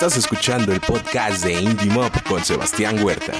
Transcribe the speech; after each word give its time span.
Estás 0.00 0.16
escuchando 0.16 0.72
el 0.72 0.80
podcast 0.80 1.44
de 1.44 1.60
Indie 1.60 1.90
Mob 1.90 2.12
con 2.28 2.44
Sebastián 2.44 3.02
Huerta. 3.02 3.32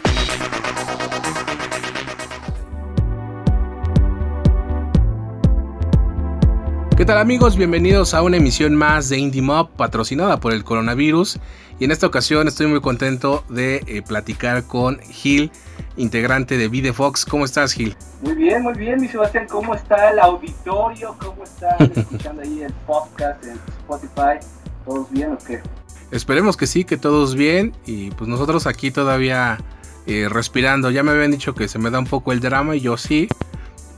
¿Qué 6.97 7.05
tal 7.05 7.19
amigos? 7.19 7.57
Bienvenidos 7.57 8.13
a 8.13 8.23
una 8.23 8.39
emisión 8.39 8.75
más 8.75 9.09
de 9.09 9.19
Indie 9.19 9.41
Mob 9.41 9.71
patrocinada 9.77 10.41
por 10.41 10.53
el 10.53 10.65
coronavirus. 10.65 11.39
Y 11.79 11.85
en 11.85 11.93
esta 11.93 12.09
ocasión 12.09 12.49
estoy 12.49 12.67
muy 12.67 12.81
contento 12.81 13.45
de 13.49 13.85
eh, 13.87 14.03
platicar 14.03 14.65
con 14.65 14.99
Gil, 14.99 15.53
integrante 15.97 16.59
de 16.59 16.67
Videfox. 16.67 17.25
¿Cómo 17.25 17.45
estás, 17.45 17.73
Gil? 17.73 17.97
Muy 18.21 18.35
bien, 18.35 18.65
muy 18.65 18.75
bien, 18.75 19.01
mi 19.01 19.07
Sebastián. 19.07 19.47
¿Cómo 19.49 19.77
está 19.77 20.11
el 20.11 20.19
auditorio? 20.19 21.15
¿Cómo 21.21 21.45
están 21.45 21.93
escuchando 21.95 22.43
ahí 22.43 22.63
el 22.63 22.73
podcast 22.85 23.45
en 23.45 23.61
Spotify? 23.79 24.45
¿Todos 24.85 25.09
bien 25.13 25.35
o 25.35 25.39
qué? 25.39 25.63
Esperemos 26.11 26.57
que 26.57 26.67
sí, 26.67 26.85
que 26.85 26.97
todos 26.97 27.35
bien. 27.35 27.75
Y 27.87 28.11
pues 28.13 28.29
nosotros 28.29 28.67
aquí 28.67 28.91
todavía 28.91 29.59
eh, 30.07 30.29
respirando. 30.29 30.91
Ya 30.91 31.03
me 31.03 31.11
habían 31.11 31.31
dicho 31.31 31.55
que 31.55 31.69
se 31.69 31.79
me 31.79 31.91
da 31.91 31.99
un 31.99 32.07
poco 32.07 32.33
el 32.33 32.41
drama 32.41 32.77
y 32.77 32.81
yo 32.81 32.97
sí. 32.97 33.29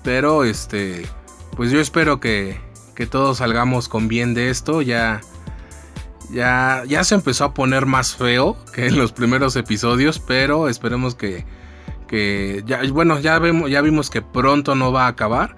Pero 0.02 0.44
este, 0.44 1.06
pues 1.56 1.70
yo 1.70 1.80
espero 1.80 2.20
que, 2.20 2.58
que 2.94 3.06
todos 3.06 3.38
salgamos 3.38 3.88
con 3.88 4.08
bien 4.08 4.34
de 4.34 4.50
esto. 4.50 4.82
Ya, 4.82 5.20
ya, 6.30 6.82
ya 6.86 7.04
se 7.04 7.14
empezó 7.14 7.44
a 7.44 7.54
poner 7.54 7.86
más 7.86 8.16
feo 8.16 8.56
que 8.72 8.86
en 8.86 8.98
los 8.98 9.12
primeros 9.12 9.54
episodios. 9.56 10.18
Pero 10.18 10.68
esperemos 10.68 11.14
que, 11.14 11.44
que 12.08 12.64
ya, 12.66 12.82
bueno, 12.90 13.20
ya, 13.20 13.38
vemos, 13.38 13.70
ya 13.70 13.80
vimos 13.82 14.10
que 14.10 14.22
pronto 14.22 14.74
no 14.74 14.90
va 14.90 15.04
a 15.04 15.08
acabar. 15.08 15.54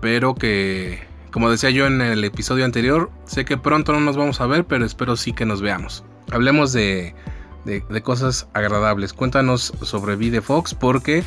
Pero 0.00 0.34
que 0.34 1.06
como 1.36 1.50
decía 1.50 1.68
yo 1.68 1.86
en 1.86 2.00
el 2.00 2.24
episodio 2.24 2.64
anterior, 2.64 3.10
sé 3.26 3.44
que 3.44 3.58
pronto 3.58 3.92
no 3.92 4.00
nos 4.00 4.16
vamos 4.16 4.40
a 4.40 4.46
ver, 4.46 4.64
pero 4.64 4.86
espero 4.86 5.16
sí 5.16 5.34
que 5.34 5.44
nos 5.44 5.60
veamos. 5.60 6.02
Hablemos 6.32 6.72
de, 6.72 7.14
cosas 8.04 8.48
agradables. 8.54 9.12
Cuéntanos 9.12 9.74
sobre 9.82 10.16
Videfox 10.16 10.72
porque 10.72 11.24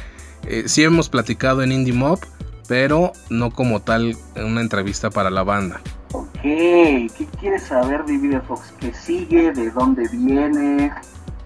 eh, 0.47 0.63
sí 0.65 0.83
hemos 0.83 1.09
platicado 1.09 1.61
en 1.61 1.71
Indie 1.71 1.93
Mob, 1.93 2.17
pero 2.67 3.11
no 3.29 3.51
como 3.51 3.83
tal 3.83 4.17
en 4.33 4.45
una 4.45 4.61
entrevista 4.61 5.11
para 5.11 5.29
la 5.29 5.43
banda. 5.43 5.79
Ok, 6.13 6.41
¿qué 6.41 7.27
quieres 7.39 7.65
saber 7.65 8.03
de 8.05 8.17
Videfox? 8.17 8.73
¿Qué 8.79 8.91
sigue? 8.95 9.51
¿De 9.51 9.69
dónde 9.69 10.09
viene? 10.11 10.91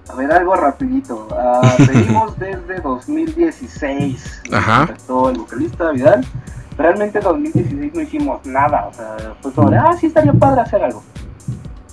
A 0.08 0.16
ver, 0.16 0.32
algo 0.32 0.56
rapidito. 0.56 1.28
Uh, 1.30 1.86
venimos 1.92 2.40
desde 2.40 2.80
2016. 2.80 4.42
Ajá. 4.54 4.96
Todo 5.06 5.32
el 5.32 5.40
vocalista 5.40 5.92
Vidal 5.92 6.26
realmente 6.78 7.20
en 7.20 7.24
2016 7.24 7.94
no 7.94 8.02
hicimos 8.02 8.46
nada, 8.46 8.88
o 8.88 8.94
sea, 8.94 9.36
fue 9.42 9.52
como 9.52 9.70
ah, 9.70 9.96
sí 10.00 10.08
estaría 10.08 10.34
padre 10.34 10.62
hacer 10.62 10.84
algo. 10.84 11.04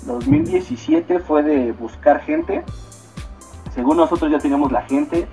2017 0.06 1.20
fue 1.20 1.42
de 1.42 1.72
buscar 1.72 2.20
gente, 2.20 2.64
según 3.74 3.98
nosotros 3.98 4.30
ya 4.30 4.38
teníamos 4.38 4.72
la 4.72 4.82
gente, 4.82 5.28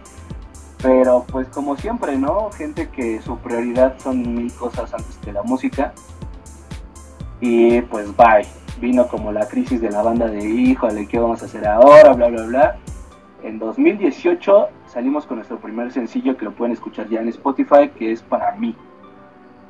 pero 0.81 1.25
pues 1.31 1.47
como 1.47 1.75
siempre, 1.75 2.17
¿no? 2.17 2.51
Gente 2.51 2.89
que 2.89 3.21
su 3.21 3.37
prioridad 3.37 3.97
son 3.99 4.35
mil 4.35 4.53
cosas 4.53 4.93
antes 4.93 5.17
que 5.17 5.31
la 5.31 5.43
música. 5.43 5.93
Y 7.39 7.81
pues 7.81 8.15
bye, 8.15 8.45
vino 8.79 9.07
como 9.07 9.31
la 9.31 9.47
crisis 9.47 9.81
de 9.81 9.89
la 9.89 10.01
banda 10.01 10.27
de 10.27 10.43
híjole, 10.43 11.07
¿qué 11.07 11.19
vamos 11.19 11.41
a 11.41 11.45
hacer 11.45 11.67
ahora? 11.67 12.13
Bla, 12.13 12.27
bla, 12.27 12.45
bla. 12.45 12.77
En 13.43 13.59
2018 13.59 14.69
salimos 14.87 15.25
con 15.25 15.37
nuestro 15.37 15.59
primer 15.59 15.91
sencillo 15.91 16.37
que 16.37 16.45
lo 16.45 16.51
pueden 16.53 16.73
escuchar 16.73 17.07
ya 17.09 17.21
en 17.21 17.29
Spotify, 17.29 17.89
que 17.97 18.11
es 18.11 18.21
Para 18.21 18.51
mí. 18.53 18.75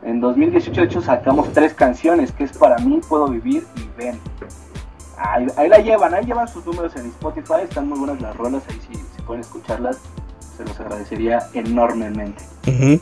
En 0.08 0.22
2018 0.22 0.80
de 0.80 0.88
hecho 0.88 1.02
sacamos 1.02 1.52
tres 1.52 1.74
canciones, 1.74 2.32
que 2.32 2.46
es 2.46 2.58
Para 2.58 2.78
mí, 2.78 3.02
Puedo 3.10 3.28
Vivir 3.28 3.66
y 3.76 4.02
Ven. 4.02 4.18
Ahí, 5.18 5.68
la 5.68 5.80
llevan, 5.80 6.14
ahí 6.14 6.24
llevan 6.24 6.48
sus 6.48 6.66
números 6.66 6.96
en 6.96 7.08
Spotify, 7.08 7.64
están 7.64 7.90
muy 7.90 8.00
buenas 8.00 8.22
las 8.22 8.34
rolas, 8.38 8.64
ahí 8.70 8.80
si, 8.90 9.22
pueden 9.24 9.42
escucharlas, 9.42 10.00
se 10.56 10.64
los 10.64 10.80
agradecería 10.80 11.40
enormemente. 11.54 12.42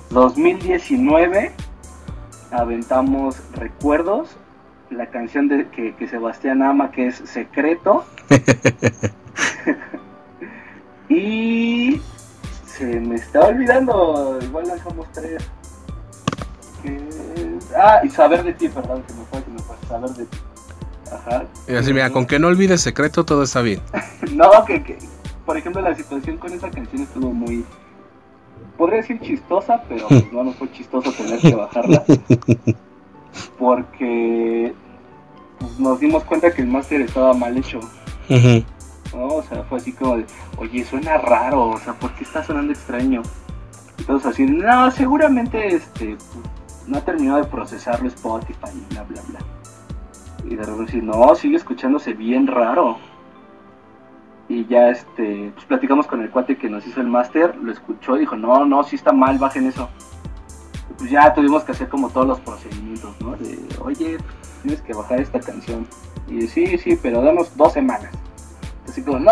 2019 0.10 1.52
aventamos 2.50 3.40
Recuerdos, 3.54 4.36
la 4.90 5.06
canción 5.12 5.48
de, 5.48 5.68
que, 5.70 5.94
que 5.96 6.08
Sebastián 6.08 6.64
ama, 6.64 6.90
que 6.90 7.08
es 7.08 7.18
Secreto. 7.18 8.04
y 11.10 12.02
se 12.66 13.00
me 13.00 13.14
está 13.14 13.42
olvidando, 13.42 14.40
igual 14.42 14.70
lanzamos 14.70 15.06
tres. 15.12 15.48
Ah, 17.76 18.02
y 18.04 18.10
saber 18.10 18.44
de 18.44 18.54
ti, 18.54 18.70
perdón, 18.70 19.04
que 19.04 19.14
me 19.14 19.26
fue, 19.26 19.44
que 19.44 19.52
me 19.52 19.60
fue, 19.60 19.76
saber 19.88 20.10
de 20.12 20.26
ti. 20.26 20.38
Ajá. 21.12 21.46
Y 21.68 21.76
así, 21.76 21.94
mira, 21.94 22.10
con 22.12 22.26
que 22.26 22.40
no 22.40 22.48
olvides 22.48 22.82
secreto, 22.82 23.26
todo 23.26 23.44
está 23.44 23.62
bien. 23.62 23.82
no, 24.34 24.50
que, 24.66 24.84
que, 24.84 24.98
por 25.46 25.58
ejemplo, 25.58 25.82
la 25.82 25.96
situación 25.96 26.38
con 26.38 26.54
esa 26.54 26.70
canción 26.70 27.04
estuvo 27.04 27.32
muy. 27.32 27.66
Podría 28.78 28.98
decir 28.98 29.20
chistosa, 29.22 29.84
pero 29.88 30.08
pues, 30.08 30.32
no, 30.34 30.44
no 30.44 30.52
fue 30.54 30.72
chistoso 30.72 31.12
tener 31.14 31.40
que 31.40 31.56
bajarla. 31.56 32.04
Porque 33.60 34.74
pues, 35.60 35.80
nos 35.80 36.00
dimos 36.00 36.24
cuenta 36.26 36.52
que 36.52 36.62
el 36.62 36.68
máster 36.68 37.02
estaba 37.02 37.34
mal 37.34 37.58
hecho. 37.58 37.80
¿no? 39.14 39.28
O 39.28 39.44
sea, 39.44 39.64
fue 39.64 39.78
así 39.78 39.94
como 39.94 40.18
de, 40.18 40.26
oye, 40.58 40.84
suena 40.84 41.18
raro, 41.18 41.70
o 41.70 41.80
sea, 41.80 41.94
¿por 41.94 42.14
qué 42.16 42.24
está 42.24 42.44
sonando 42.44 42.74
extraño? 42.74 43.22
Entonces 43.98 44.32
así, 44.32 44.46
no, 44.46 44.92
seguramente 44.92 45.76
este, 45.76 46.18
no 46.88 46.98
ha 46.98 47.02
terminado 47.02 47.38
de 47.40 47.46
procesarlo 47.46 48.08
Spotify 48.08 48.70
y 48.74 48.94
bla, 48.94 49.04
bla, 49.04 49.22
bla. 49.28 49.40
Y 50.46 50.56
de 50.56 50.64
repente 50.64 51.02
no, 51.02 51.36
sigue 51.36 51.58
escuchándose 51.58 52.14
bien 52.14 52.48
raro. 52.48 52.98
Y 54.48 54.66
ya 54.68 54.90
este, 54.90 55.52
pues 55.54 55.66
platicamos 55.66 56.06
con 56.06 56.22
el 56.22 56.30
cuate 56.30 56.58
que 56.58 56.70
nos 56.70 56.86
hizo 56.86 57.02
el 57.02 57.08
máster, 57.08 57.56
lo 57.58 57.72
escuchó 57.72 58.16
y 58.16 58.22
dijo, 58.22 58.36
no, 58.36 58.66
no, 58.66 58.84
si 58.84 58.96
está 58.96 59.12
mal, 59.12 59.40
bajen 59.40 59.66
eso. 59.66 59.90
Y 60.92 60.94
pues 60.94 61.10
ya 61.10 61.34
tuvimos 61.34 61.64
que 61.64 61.72
hacer 61.72 61.90
como 61.90 62.10
todos 62.10 62.28
los 62.28 62.40
procedimientos, 62.42 63.20
¿no? 63.22 63.36
De, 63.38 63.58
oye, 63.82 64.18
tienes 64.62 64.82
que 64.82 64.94
bajar 64.94 65.20
esta 65.20 65.40
canción. 65.40 65.88
Y 66.28 66.42
sí, 66.48 66.78
sí, 66.78 66.98
pero 67.02 67.22
danos 67.22 67.56
dos 67.58 67.74
semanas. 67.74 68.12
Así 68.88 69.02
como, 69.02 69.18
no, 69.18 69.32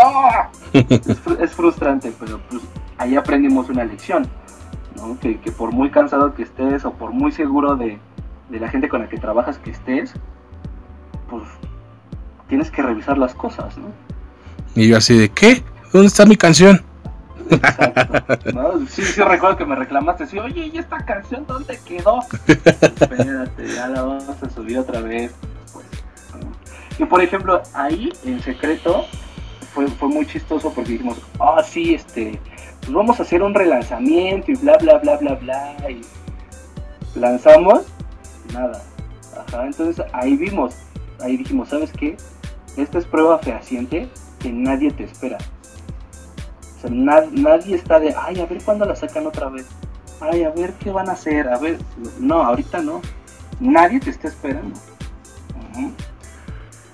es, 0.74 1.02
es 1.40 1.52
frustrante, 1.53 2.12
pero 2.20 2.41
pues 2.50 2.64
ahí 2.97 3.16
aprendimos 3.16 3.70
una 3.70 3.84
lección 3.84 4.28
que, 5.19 5.52
por 5.52 5.72
muy 5.72 5.90
cansado 5.90 6.34
que 6.34 6.44
estés 6.44 6.86
o 6.86 6.94
por 6.94 7.12
muy 7.12 7.31
seguro 7.31 7.75
de, 7.75 8.00
la 8.50 8.69
gente 8.69 8.90
con 8.90 9.02
la 9.02 9.09
que 9.09 9.18
trabajas 9.18 9.58
que 9.58 9.72
estés, 9.72 10.14
pues 11.30 11.44
tienes 12.47 12.69
que 12.69 12.81
revisar 12.81 13.18
las 13.18 13.34
cosas, 13.34 13.78
¿no? 13.78 13.88
Y 14.75 14.88
yo 14.88 14.97
así 14.97 15.18
de, 15.18 15.30
¿qué? 15.30 15.64
¿Dónde 15.91 16.08
está 16.08 16.25
mi 16.25 16.36
canción? 16.36 16.81
Exacto. 17.50 18.80
Sí, 18.90 19.03
sí 19.03 19.22
recuerdo 19.22 19.58
que 19.58 19.66
me 19.66 19.75
reclamaste, 19.75 20.28
sí, 20.28 20.40
oye, 20.40 20.72
¿y 20.74 20.78
esta 20.78 21.03
canción 21.06 21.46
dónde 21.47 21.80
quedó? 21.85 22.22
Espérate, 22.47 23.68
ya 23.68 23.88
la 23.88 24.02
vamos 24.03 24.44
a 24.44 24.50
subir 24.50 24.78
otra 24.78 25.02
vez. 25.02 25.34
Pues, 25.72 25.85
y 26.97 27.06
por 27.06 27.22
ejemplo, 27.22 27.62
ahí 27.74 28.12
en 28.24 28.40
secreto 28.41 29.06
fue, 29.74 29.88
fue 29.88 30.08
muy 30.08 30.25
chistoso 30.25 30.72
porque 30.74 30.91
dijimos, 30.91 31.18
ah, 31.40 31.62
sí, 31.64 31.96
este, 31.96 32.40
vamos 32.89 33.19
a 33.19 33.23
hacer 33.23 33.41
un 33.41 33.53
relanzamiento 33.53 34.51
y 34.51 34.55
bla, 34.55 34.77
bla, 34.77 34.97
bla, 34.97 35.17
bla, 35.17 35.35
bla. 35.35 35.75
Y 35.89 36.01
lanzamos, 37.16 37.85
nada. 38.53 38.81
Ajá, 39.47 39.66
entonces 39.66 40.05
ahí 40.13 40.35
vimos, 40.35 40.75
ahí 41.22 41.38
dijimos, 41.38 41.69
¿sabes 41.69 41.91
qué? 41.91 42.17
Esta 42.77 42.99
es 42.99 43.05
prueba 43.05 43.39
fehaciente 43.39 44.09
que 44.39 44.51
nadie 44.51 44.91
te 44.91 45.03
espera. 45.03 45.38
O 46.77 46.81
sea, 46.81 46.89
nadie 46.89 47.75
está 47.75 47.99
de, 47.99 48.13
ay, 48.17 48.41
a 48.41 48.45
ver 48.45 48.61
cuándo 48.63 48.85
la 48.85 48.95
sacan 48.95 49.25
otra 49.25 49.49
vez. 49.49 49.67
Ay, 50.19 50.43
a 50.43 50.49
ver 50.49 50.73
qué 50.73 50.91
van 50.91 51.09
a 51.09 51.13
hacer. 51.13 51.47
A 51.47 51.57
ver, 51.57 51.77
no, 52.19 52.43
ahorita 52.43 52.81
no. 52.81 53.01
Nadie 53.59 53.99
te 53.99 54.09
está 54.09 54.27
esperando. 54.27 54.77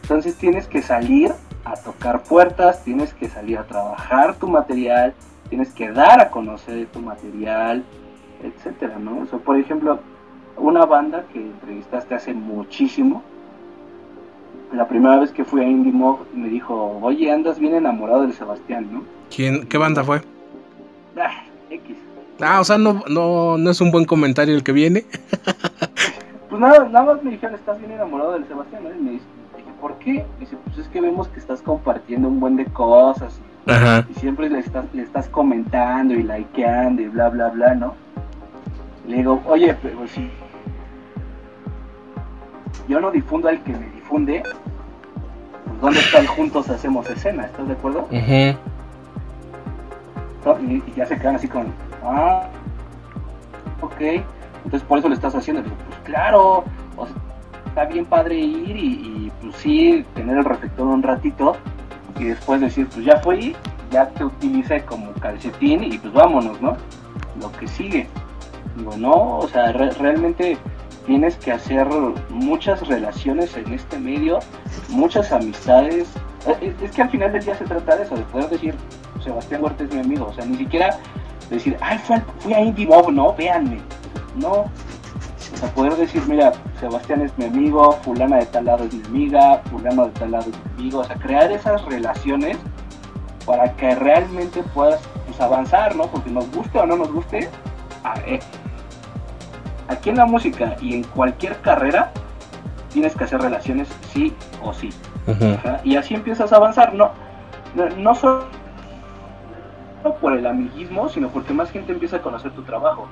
Entonces 0.01 0.35
tienes 0.35 0.67
que 0.67 0.81
salir 0.81 1.33
a 1.65 1.75
tocar 1.75 2.23
puertas, 2.23 2.83
tienes 2.83 3.13
que 3.13 3.29
salir 3.29 3.57
a 3.57 3.65
trabajar 3.65 4.35
tu 4.35 4.47
material, 4.47 5.13
tienes 5.49 5.73
que 5.73 5.91
dar 5.91 6.21
a 6.21 6.29
conocer 6.29 6.87
tu 6.87 6.99
material, 6.99 7.83
etcétera, 8.43 8.97
¿no? 8.99 9.27
O 9.31 9.37
por 9.39 9.57
ejemplo, 9.57 9.99
una 10.57 10.85
banda 10.85 11.25
que 11.33 11.39
entrevistaste 11.39 12.15
hace 12.15 12.33
muchísimo, 12.33 13.23
la 14.73 14.87
primera 14.87 15.17
vez 15.17 15.31
que 15.31 15.43
fui 15.43 15.61
a 15.61 15.67
Indie 15.67 15.91
Mob 15.91 16.19
me 16.33 16.47
dijo, 16.47 16.99
oye, 17.01 17.31
andas 17.31 17.59
bien 17.59 17.73
enamorado 17.73 18.27
de 18.27 18.33
Sebastián, 18.33 18.87
¿no? 18.91 19.03
¿Quién, 19.35 19.67
¿Qué 19.67 19.77
banda 19.77 20.03
fue? 20.03 20.21
Ah, 21.17 21.43
X. 21.69 21.97
Ah, 22.39 22.59
o 22.61 22.63
sea, 22.63 22.77
no, 22.77 23.03
no, 23.09 23.57
no 23.57 23.69
es 23.71 23.81
un 23.81 23.91
buen 23.91 24.05
comentario 24.05 24.55
el 24.55 24.63
que 24.63 24.71
viene. 24.71 25.05
pues 26.49 26.61
nada, 26.61 26.87
nada 26.87 27.13
más 27.13 27.23
me 27.23 27.31
dijeron, 27.31 27.55
estás 27.55 27.79
bien 27.79 27.91
enamorado 27.91 28.33
del 28.33 28.47
Sebastián, 28.47 28.83
¿no? 28.83 28.91
Y 28.91 28.99
me 28.99 29.11
¿por 29.79 29.95
qué? 29.99 30.25
dice, 30.39 30.57
pues 30.65 30.77
es 30.77 30.87
que 30.87 31.01
vemos 31.01 31.27
que 31.29 31.39
estás 31.39 31.61
compartiendo 31.61 32.27
un 32.27 32.39
buen 32.39 32.55
de 32.55 32.65
cosas 32.65 33.39
y 34.09 34.13
siempre 34.15 34.49
le 34.49 34.59
estás, 34.59 34.85
le 34.93 35.03
estás 35.03 35.27
comentando 35.29 36.13
y 36.13 36.23
likeando 36.23 37.01
y 37.01 37.07
bla, 37.07 37.29
bla, 37.29 37.49
bla, 37.49 37.75
¿no? 37.75 37.93
Le 39.07 39.17
digo, 39.17 39.41
oye, 39.45 39.75
pero 39.81 40.07
si 40.07 40.29
yo 42.87 42.99
no 42.99 43.11
difundo 43.11 43.47
al 43.47 43.61
que 43.63 43.73
me 43.73 43.87
difunde, 43.91 44.43
pues 45.65 45.81
¿dónde 45.81 45.99
está 45.99 46.19
el 46.19 46.27
juntos 46.27 46.69
hacemos 46.69 47.09
escena? 47.09 47.45
¿Estás 47.45 47.67
de 47.67 47.73
acuerdo? 47.73 48.07
y, 50.61 50.83
ya 50.95 51.05
se 51.05 51.17
quedan 51.17 51.35
así 51.35 51.47
con, 51.47 51.67
ah, 52.03 52.47
ok, 53.81 54.01
entonces 54.63 54.87
por 54.87 54.97
eso 54.97 55.09
le 55.09 55.15
estás 55.15 55.35
haciendo. 55.35 55.61
pues 55.61 55.75
claro, 56.05 56.63
está 57.67 57.85
bien 57.85 58.05
padre 58.05 58.35
ir 58.35 58.75
y, 58.75 59.28
pues 59.41 59.55
sí, 59.57 60.05
tener 60.15 60.37
el 60.37 60.45
reflector 60.45 60.87
un 60.87 61.03
ratito 61.03 61.55
y 62.19 62.25
después 62.25 62.61
decir, 62.61 62.87
pues 62.87 63.05
ya 63.05 63.17
fui, 63.17 63.55
ya 63.91 64.09
te 64.09 64.25
utilicé 64.25 64.83
como 64.83 65.11
calcetín 65.13 65.83
y 65.83 65.97
pues 65.97 66.13
vámonos, 66.13 66.61
¿no? 66.61 66.75
Lo 67.39 67.51
que 67.53 67.67
sigue. 67.67 68.07
Digo, 68.75 68.95
no, 68.97 69.39
o 69.39 69.47
sea, 69.47 69.71
realmente 69.71 70.57
tienes 71.05 71.35
que 71.37 71.51
hacer 71.51 71.87
muchas 72.29 72.87
relaciones 72.87 73.55
en 73.57 73.73
este 73.73 73.97
medio, 73.97 74.39
muchas 74.89 75.31
amistades. 75.31 76.09
Eh, 76.47 76.73
es, 76.81 76.91
que 76.91 77.01
al 77.01 77.09
final 77.09 77.31
del 77.31 77.43
día 77.43 77.55
se 77.55 77.65
trata 77.65 77.95
de 77.95 78.03
eso, 78.03 78.15
de 78.15 78.23
poder 78.23 78.49
decir, 78.49 78.75
Sebastián 79.23 79.63
Huerta 79.63 79.83
es 79.83 79.93
mi 79.93 80.01
amigo, 80.01 80.27
o 80.27 80.33
sea, 80.33 80.45
ni 80.45 80.57
siquiera 80.57 80.97
decir, 81.49 81.77
ay, 81.81 81.99
fui 82.39 82.53
a 82.53 82.61
Indie 82.61 82.85
Bob, 82.85 83.11
no, 83.11 83.33
véanme. 83.33 83.79
No, 84.35 84.65
o 85.59 85.61
sea, 85.61 85.73
poder 85.73 85.97
decir, 85.97 86.23
mira, 86.25 86.53
Sebastián 86.79 87.21
es 87.21 87.37
mi 87.37 87.43
amigo, 87.43 87.91
fulana 88.01 88.37
de 88.37 88.45
tal 88.45 88.63
lado 88.63 88.85
es 88.85 88.93
mi 88.93 89.05
amiga, 89.07 89.61
fulano 89.69 90.05
de 90.05 90.11
tal 90.11 90.31
lado 90.31 90.49
es 90.49 90.55
mi 90.57 90.83
amigo, 90.83 90.99
o 90.99 91.03
sea, 91.03 91.17
crear 91.17 91.51
esas 91.51 91.83
relaciones 91.83 92.57
para 93.45 93.73
que 93.73 93.93
realmente 93.93 94.63
puedas 94.73 95.01
pues, 95.25 95.41
avanzar, 95.41 95.97
¿no? 95.97 96.05
Porque 96.05 96.29
nos 96.29 96.49
guste 96.51 96.79
o 96.79 96.85
no 96.85 96.95
nos 96.95 97.11
guste, 97.11 97.49
a 98.05 98.17
ver, 98.21 98.39
aquí 99.89 100.11
en 100.11 100.15
la 100.15 100.25
música 100.25 100.77
y 100.79 100.93
en 100.93 101.03
cualquier 101.03 101.59
carrera 101.59 102.13
tienes 102.93 103.13
que 103.13 103.25
hacer 103.25 103.41
relaciones 103.41 103.89
sí 104.13 104.33
o 104.63 104.71
sí. 104.71 104.91
Y 105.83 105.97
así 105.97 106.15
empiezas 106.15 106.53
a 106.53 106.55
avanzar, 106.55 106.93
no, 106.93 107.11
no, 107.97 108.15
solo 108.15 108.45
por 110.21 110.37
el 110.37 110.47
amiguismo, 110.47 111.09
sino 111.09 111.27
porque 111.27 111.53
más 111.53 111.69
gente 111.69 111.91
empieza 111.91 112.15
a 112.15 112.21
conocer 112.21 112.51
tu 112.51 112.63
trabajo. 112.63 113.09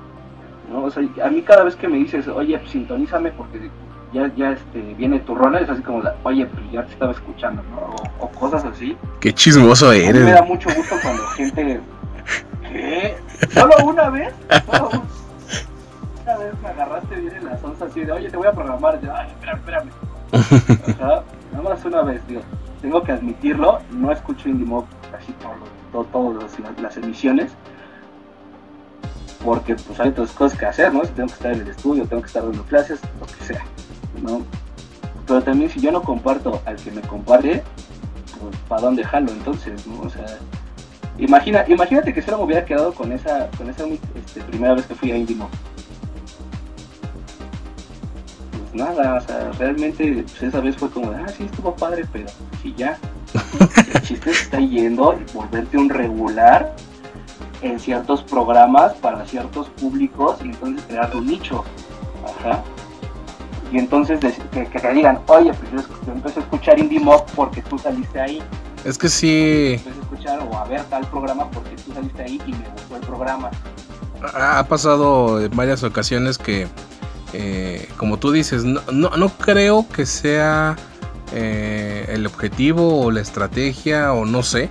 ¿No? 0.69 0.83
O 0.83 0.91
sea, 0.91 1.03
a 1.23 1.29
mí 1.29 1.41
cada 1.41 1.63
vez 1.63 1.75
que 1.75 1.87
me 1.87 1.97
dices, 1.97 2.27
oye, 2.27 2.57
pues, 2.57 2.71
sintonízame 2.71 3.31
porque 3.31 3.69
ya, 4.13 4.31
ya 4.35 4.51
este, 4.51 4.79
viene 4.95 5.19
tu 5.19 5.35
rola, 5.35 5.59
es 5.59 5.69
así 5.69 5.81
como, 5.81 6.03
oye, 6.23 6.45
pues 6.45 6.71
ya 6.71 6.83
te 6.83 6.93
estaba 6.93 7.11
escuchando, 7.11 7.61
¿no? 7.71 7.95
O, 8.19 8.29
cosas 8.29 8.65
así. 8.65 8.97
Qué 9.19 9.33
chismoso 9.33 9.91
eres. 9.91 10.09
A 10.09 10.19
mí 10.19 10.25
me 10.25 10.31
da 10.31 10.43
mucho 10.43 10.69
gusto 10.75 10.95
cuando 11.01 11.23
gente... 11.27 11.79
¿Qué? 12.69 13.15
¿Solo 13.49 13.73
una 13.85 14.09
vez? 14.09 14.33
¿Solo 14.65 15.03
una 16.23 16.37
vez 16.37 16.61
me 16.61 16.69
agarraste 16.69 17.15
bien 17.15 17.35
en 17.35 17.45
las 17.45 17.63
onzas 17.63 17.89
así 17.89 18.01
de, 18.01 18.11
oye, 18.11 18.29
te 18.29 18.35
voy 18.35 18.47
a 18.47 18.51
programar. 18.51 18.99
Ay, 19.13 19.29
espérame, 19.29 19.59
espérame. 19.59 20.99
nada 20.99 21.23
más 21.63 21.85
una 21.85 22.01
vez, 22.01 22.21
digo, 22.27 22.41
tengo 22.81 23.01
que 23.01 23.13
admitirlo, 23.13 23.79
no 23.91 24.11
escucho 24.11 24.49
Indie 24.49 24.65
Mob 24.65 24.85
casi 25.11 25.31
todas 25.91 26.11
todo, 26.11 26.37
las 26.81 26.97
emisiones, 26.97 27.53
porque 29.43 29.75
pues 29.75 29.99
hay 29.99 30.09
otras 30.09 30.31
cosas 30.31 30.57
que 30.57 30.65
hacer, 30.65 30.93
¿no? 30.93 31.03
Si 31.03 31.11
tengo 31.11 31.27
que 31.27 31.35
estar 31.35 31.53
en 31.53 31.61
el 31.61 31.67
estudio, 31.67 32.05
tengo 32.05 32.21
que 32.21 32.27
estar 32.27 32.43
dando 32.43 32.63
clases, 32.63 32.99
lo 33.19 33.25
que 33.25 33.43
sea, 33.45 33.63
¿no? 34.21 34.41
Pero 35.25 35.41
también 35.41 35.69
si 35.69 35.79
yo 35.79 35.91
no 35.91 36.01
comparto 36.01 36.61
al 36.65 36.77
que 36.77 36.91
me 36.91 37.01
comparte, 37.01 37.63
pues 38.39 38.55
¿para 38.67 38.81
dónde 38.81 39.03
jalo 39.03 39.31
entonces, 39.31 39.85
no? 39.87 40.01
O 40.01 40.09
sea, 40.09 40.25
imagina, 41.17 41.65
imagínate 41.67 42.13
que 42.13 42.21
solo 42.21 42.37
me 42.37 42.43
hubiera 42.45 42.65
quedado 42.65 42.93
con 42.93 43.11
esa, 43.11 43.49
con 43.57 43.69
esa 43.69 43.85
este, 43.85 44.41
primera 44.41 44.73
vez 44.73 44.85
que 44.85 44.95
fui 44.95 45.11
a 45.11 45.17
Indie 45.17 45.35
Mob 45.35 45.49
nada, 48.77 49.15
o 49.15 49.21
sea, 49.21 49.51
realmente 49.57 50.23
pues, 50.23 50.43
esa 50.43 50.61
vez 50.61 50.77
fue 50.77 50.89
como, 50.89 51.11
ah, 51.11 51.27
sí, 51.35 51.43
estuvo 51.43 51.75
padre, 51.75 52.05
pero 52.13 52.27
sí, 52.61 52.73
ya. 52.77 52.97
El 53.93 54.01
chiste 54.01 54.31
está 54.31 54.59
yendo 54.59 55.19
y 55.19 55.33
volverte 55.33 55.77
un 55.77 55.89
regular 55.89 56.73
en 57.61 57.79
ciertos 57.79 58.23
programas 58.23 58.93
para 58.95 59.25
ciertos 59.25 59.69
públicos 59.69 60.37
y 60.43 60.49
entonces 60.49 60.83
crear 60.87 61.15
un 61.15 61.27
nicho. 61.27 61.63
Ajá. 62.23 62.63
Y 63.71 63.79
entonces 63.79 64.19
que, 64.51 64.65
te 64.65 64.93
digan, 64.93 65.19
oye, 65.27 65.53
pues 65.53 65.85
yo 66.05 66.11
empecé 66.11 66.39
a 66.39 66.43
escuchar 66.43 66.79
Indie 66.79 66.99
Mob 66.99 67.25
porque 67.35 67.61
tú 67.61 67.77
saliste 67.77 68.19
ahí. 68.19 68.41
Es 68.85 68.97
que 68.97 69.09
sí. 69.09 69.73
Empecé 69.73 69.89
a 69.89 70.03
escuchar 70.03 70.39
o 70.49 70.57
a 70.57 70.63
ver 70.65 70.83
tal 70.85 71.05
programa 71.07 71.49
porque 71.51 71.75
tú 71.75 71.93
saliste 71.93 72.23
ahí 72.23 72.41
y 72.45 72.51
me 72.51 72.69
gustó 72.69 72.95
el 72.95 73.01
programa. 73.01 73.51
Ha 74.33 74.63
pasado 74.67 75.43
en 75.43 75.55
varias 75.55 75.83
ocasiones 75.83 76.37
que 76.37 76.67
eh, 77.33 77.89
como 77.97 78.17
tú 78.17 78.31
dices, 78.31 78.63
no, 78.63 78.81
no, 78.91 79.29
creo 79.29 79.85
que 79.93 80.05
sea 80.05 80.77
eh, 81.33 82.05
el 82.09 82.25
objetivo 82.25 83.01
o 83.01 83.11
la 83.11 83.21
estrategia 83.21 84.13
o 84.13 84.25
no 84.25 84.43
sé, 84.43 84.69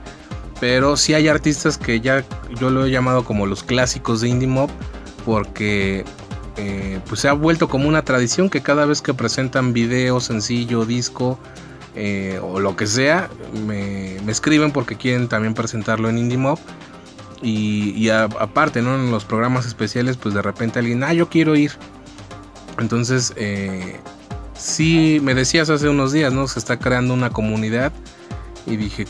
pero 0.60 0.96
sí 0.96 1.14
hay 1.14 1.28
artistas 1.28 1.78
que 1.78 2.00
ya 2.00 2.24
yo 2.58 2.70
lo 2.70 2.86
he 2.86 2.90
llamado 2.90 3.24
como 3.24 3.46
los 3.46 3.62
clásicos 3.62 4.20
de 4.20 4.28
indie 4.28 4.48
mob 4.48 4.70
porque 5.24 6.04
eh, 6.56 7.00
pues 7.08 7.20
se 7.20 7.28
ha 7.28 7.32
vuelto 7.32 7.68
como 7.68 7.88
una 7.88 8.02
tradición 8.02 8.48
que 8.48 8.62
cada 8.62 8.86
vez 8.86 9.02
que 9.02 9.14
presentan 9.14 9.72
video, 9.72 10.20
sencillo, 10.20 10.84
disco 10.84 11.38
o 12.42 12.60
lo 12.60 12.76
que 12.76 12.86
sea, 12.86 13.30
me, 13.66 14.16
escriben 14.30 14.70
porque 14.70 14.96
quieren 14.96 15.28
también 15.28 15.54
presentarlo 15.54 16.10
en 16.10 16.18
indie 16.18 16.36
mob. 16.36 16.58
Y, 17.40 18.10
aparte, 18.10 18.82
¿no? 18.82 18.96
En 18.96 19.10
los 19.10 19.24
programas 19.24 19.64
especiales, 19.64 20.18
pues 20.18 20.34
de 20.34 20.42
repente 20.42 20.78
alguien, 20.78 21.02
ah, 21.04 21.14
yo 21.14 21.30
quiero 21.30 21.56
ir 21.56 21.72
entonces, 22.78 23.32
eh, 23.36 24.00
sí, 24.56 25.18
me 25.22 25.34
decías 25.34 25.70
hace 25.70 25.88
unos 25.88 26.12
días, 26.12 26.32
¿no? 26.32 26.46
Se 26.48 26.58
está 26.58 26.78
creando 26.78 27.14
una 27.14 27.30
comunidad 27.30 27.92
y 28.66 28.76
dije, 28.76 29.06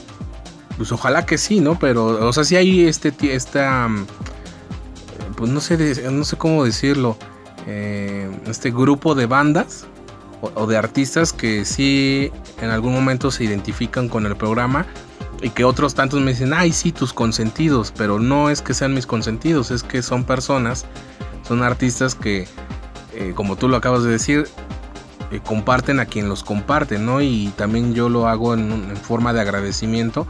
pues 0.76 0.92
ojalá 0.92 1.26
que 1.26 1.38
sí, 1.38 1.60
¿no? 1.60 1.78
Pero, 1.78 2.26
o 2.26 2.32
sea, 2.32 2.44
sí 2.44 2.56
hay 2.56 2.86
este, 2.86 3.12
esta, 3.34 3.88
pues 5.36 5.50
no 5.50 5.60
sé, 5.60 6.10
no 6.10 6.24
sé 6.24 6.36
cómo 6.36 6.64
decirlo, 6.64 7.16
eh, 7.66 8.30
este 8.46 8.70
grupo 8.70 9.14
de 9.14 9.26
bandas 9.26 9.86
o, 10.40 10.66
de 10.66 10.76
artistas 10.76 11.32
que 11.32 11.64
sí 11.64 12.30
en 12.60 12.70
algún 12.70 12.92
momento 12.92 13.30
se 13.30 13.44
identifican 13.44 14.08
con 14.08 14.26
el 14.26 14.36
programa 14.36 14.86
y 15.42 15.50
que 15.50 15.64
otros 15.64 15.94
tantos 15.94 16.20
me 16.20 16.32
dicen, 16.32 16.52
ay, 16.52 16.72
sí, 16.72 16.92
tus 16.92 17.12
consentidos, 17.12 17.92
pero 17.96 18.18
no 18.18 18.50
es 18.50 18.62
que 18.62 18.74
sean 18.74 18.94
mis 18.94 19.06
consentidos, 19.06 19.70
es 19.70 19.82
que 19.82 20.02
son 20.02 20.24
personas, 20.24 20.86
son 21.46 21.62
artistas 21.62 22.14
que 22.14 22.46
eh, 23.14 23.32
como 23.34 23.56
tú 23.56 23.68
lo 23.68 23.76
acabas 23.76 24.02
de 24.02 24.10
decir, 24.10 24.46
eh, 25.30 25.40
comparten 25.44 26.00
a 26.00 26.06
quien 26.06 26.28
los 26.28 26.44
comparte, 26.44 26.98
¿no? 26.98 27.20
Y 27.20 27.48
también 27.56 27.94
yo 27.94 28.08
lo 28.08 28.28
hago 28.28 28.54
en, 28.54 28.96
forma 28.96 29.32
de 29.32 29.40
agradecimiento, 29.40 30.26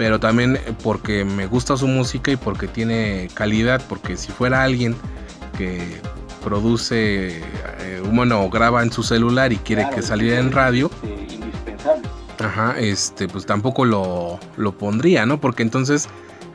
pero 0.00 0.18
también 0.18 0.58
porque 0.82 1.26
me 1.26 1.46
gusta 1.46 1.76
su 1.76 1.86
música 1.86 2.30
y 2.30 2.36
porque 2.36 2.66
tiene 2.66 3.28
calidad, 3.34 3.82
porque 3.86 4.16
si 4.16 4.32
fuera 4.32 4.62
alguien 4.62 4.96
que 5.58 6.00
produce, 6.42 7.42
eh, 7.80 8.02
bueno, 8.10 8.48
graba 8.48 8.82
en 8.82 8.90
su 8.90 9.02
celular 9.02 9.52
y 9.52 9.58
quiere 9.58 9.90
que 9.94 10.00
saliera 10.00 10.40
en 10.40 10.52
radio, 10.52 10.90
indispensable. 11.04 12.08
Ajá, 12.38 12.76
este, 12.78 13.28
pues 13.28 13.44
tampoco 13.44 13.84
lo, 13.84 14.40
lo 14.56 14.72
pondría, 14.72 15.26
¿no? 15.26 15.38
Porque 15.38 15.62
entonces 15.62 16.08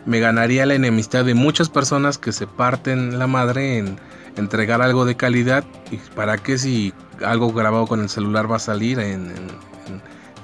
me 0.08 0.20
ganaría 0.20 0.66
la 0.66 0.74
enemistad 0.74 1.24
de 1.24 1.36
muchas 1.36 1.70
personas 1.70 2.18
que 2.18 2.32
se 2.32 2.48
parten 2.48 3.20
la 3.20 3.28
madre 3.28 3.78
en 3.78 4.00
entregar 4.38 4.82
algo 4.82 5.06
de 5.06 5.18
calidad. 5.18 5.64
¿Y 5.92 5.98
para 6.16 6.40
qué 6.40 6.58
si 6.58 6.96
algo 7.24 7.54
grabado 7.54 7.86
con 7.86 8.02
el 8.02 8.10
celular 8.10 8.52
va 8.52 8.56
a 8.56 8.60
salir 8.60 8.98
en, 8.98 9.32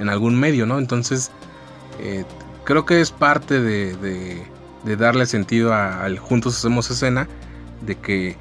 algún 0.07 0.39
medio, 0.39 0.67
¿no? 0.67 0.77
Entonces, 0.77 1.31
eh, 1.99 2.25
creo 2.63 2.85
que 2.85 3.01
es 3.01 3.11
parte 3.11 3.61
de, 3.61 4.45
darle 4.97 5.25
sentido 5.25 5.73
al 5.73 6.17
Juntos 6.19 6.57
Hacemos 6.57 6.89
Escena, 6.89 7.27
de 7.81 7.95
que, 7.95 8.37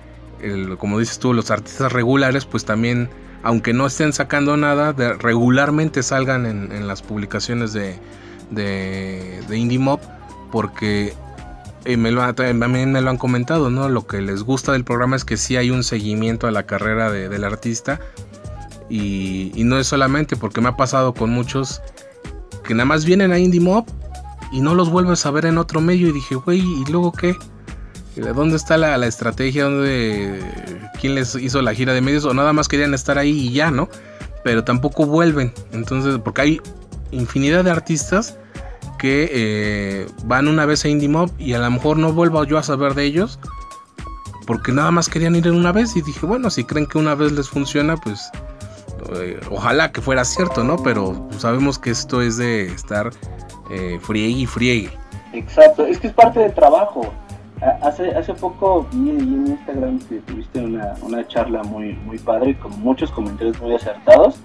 como 0.78 0.98
dices 0.98 1.18
tú, 1.18 1.34
los 1.34 1.50
artistas 1.50 1.92
regulares, 1.92 2.46
pues 2.46 2.64
también, 2.64 3.08
aunque 3.42 3.72
no 3.72 3.86
estén 3.86 4.12
sacando 4.12 4.56
nada, 4.56 4.92
regularmente 4.92 6.02
salgan 6.02 6.46
en, 6.46 6.86
las 6.86 7.02
publicaciones 7.02 7.72
de, 7.72 7.98
de, 8.50 9.42
de 9.48 9.58
Indie 9.58 9.78
Mob, 9.78 10.00
porque 10.50 11.14
y 11.84 11.96
me 11.96 12.10
lo, 12.10 12.34
también 12.34 12.92
me 12.92 13.00
lo 13.00 13.10
han 13.10 13.16
comentado, 13.16 13.70
¿no? 13.70 13.88
Lo 13.88 14.06
que 14.06 14.20
les 14.20 14.42
gusta 14.42 14.72
del 14.72 14.84
programa 14.84 15.16
es 15.16 15.24
que 15.24 15.36
sí 15.36 15.56
hay 15.56 15.70
un 15.70 15.82
seguimiento 15.82 16.46
a 16.46 16.50
la 16.50 16.64
carrera 16.64 17.10
del 17.10 17.44
artista. 17.44 18.00
Y, 18.88 19.52
no 19.56 19.78
es 19.78 19.86
solamente 19.86 20.36
porque 20.36 20.60
me 20.60 20.68
ha 20.68 20.76
pasado 20.76 21.14
con 21.14 21.30
muchos 21.30 21.80
que 22.64 22.74
nada 22.74 22.84
más 22.84 23.04
vienen 23.04 23.32
a 23.32 23.38
Indie 23.38 23.60
Mob 23.60 23.86
y 24.52 24.60
no 24.60 24.74
los 24.74 24.90
vuelves 24.90 25.24
a 25.26 25.30
ver 25.30 25.46
en 25.46 25.58
otro 25.58 25.80
medio. 25.80 26.08
Y 26.08 26.12
dije, 26.12 26.34
güey, 26.34 26.60
¿y 26.60 26.84
luego 26.90 27.12
qué? 27.12 27.36
¿Dónde 28.16 28.56
está 28.56 28.76
la, 28.76 29.06
estrategia? 29.06 29.64
¿Dónde, 29.64 30.40
¿Quién 31.00 31.14
les 31.14 31.34
hizo 31.36 31.62
la 31.62 31.74
gira 31.74 31.94
de 31.94 32.00
medios? 32.00 32.24
O 32.24 32.34
nada 32.34 32.52
más 32.52 32.68
querían 32.68 32.92
estar 32.92 33.18
ahí 33.18 33.30
y 33.30 33.52
ya, 33.52 33.70
¿no? 33.70 33.88
Pero 34.44 34.64
tampoco 34.64 35.06
vuelven. 35.06 35.52
Entonces, 35.72 36.18
porque 36.22 36.42
hay 36.42 36.60
infinidad 37.12 37.64
de 37.64 37.70
artistas 37.70 38.38
que 38.98 39.30
eh, 39.32 40.06
van 40.24 40.48
una 40.48 40.66
vez 40.66 40.84
a 40.84 40.88
Indie 40.88 41.08
Mob 41.08 41.30
y 41.38 41.54
a 41.54 41.58
lo 41.58 41.70
mejor 41.70 41.96
no 41.96 42.12
vuelvo 42.12 42.44
yo 42.44 42.58
a 42.58 42.62
saber 42.62 42.94
de 42.94 43.04
ellos 43.04 43.38
porque 44.50 44.72
nada 44.72 44.90
más 44.90 45.08
querían 45.08 45.36
ir 45.36 45.46
en 45.46 45.54
una 45.54 45.70
vez 45.70 45.94
y 45.94 46.02
dije, 46.02 46.26
bueno, 46.26 46.50
si 46.50 46.64
creen 46.64 46.84
que 46.84 46.98
una 46.98 47.14
vez 47.14 47.30
les 47.30 47.48
funciona, 47.48 47.96
pues 47.96 48.30
eh, 49.14 49.38
ojalá 49.48 49.92
que 49.92 50.00
fuera 50.00 50.24
cierto, 50.24 50.64
¿no? 50.64 50.76
Pero 50.82 51.28
sabemos 51.38 51.78
que 51.78 51.90
esto 51.90 52.20
es 52.20 52.36
de 52.36 52.66
estar 52.66 53.12
eh, 53.70 53.98
friegue 54.00 54.40
y 54.40 54.46
friegue. 54.46 54.90
Exacto, 55.32 55.86
es 55.86 55.98
que 55.98 56.08
es 56.08 56.12
parte 56.12 56.40
del 56.40 56.52
trabajo. 56.52 57.02
Hace, 57.82 58.10
hace 58.14 58.32
poco 58.32 58.86
vi 58.90 59.10
en 59.10 59.46
Instagram 59.46 59.98
que 60.08 60.16
tuviste 60.20 60.64
una, 60.64 60.94
una 61.02 61.28
charla 61.28 61.62
muy, 61.62 61.92
muy 61.92 62.18
padre 62.18 62.58
con 62.58 62.80
muchos 62.80 63.10
comentarios 63.10 63.60
muy 63.60 63.74
acertados. 63.74 64.40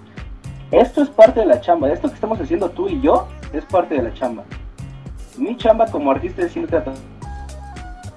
Esto 0.72 1.02
es 1.02 1.10
parte 1.10 1.40
de 1.40 1.46
la 1.46 1.62
chamba, 1.62 1.90
esto 1.92 2.10
que 2.10 2.16
estamos 2.16 2.40
haciendo 2.42 2.70
tú 2.70 2.90
y 2.90 3.00
yo 3.00 3.28
es 3.54 3.64
parte 3.66 3.96
de 3.96 4.04
la 4.04 4.14
chamba. 4.14 4.44
Mi 5.38 5.56
chamba 5.56 5.86
como 5.86 6.12
artista 6.12 6.42
es 6.42 6.52
siempre 6.52 6.82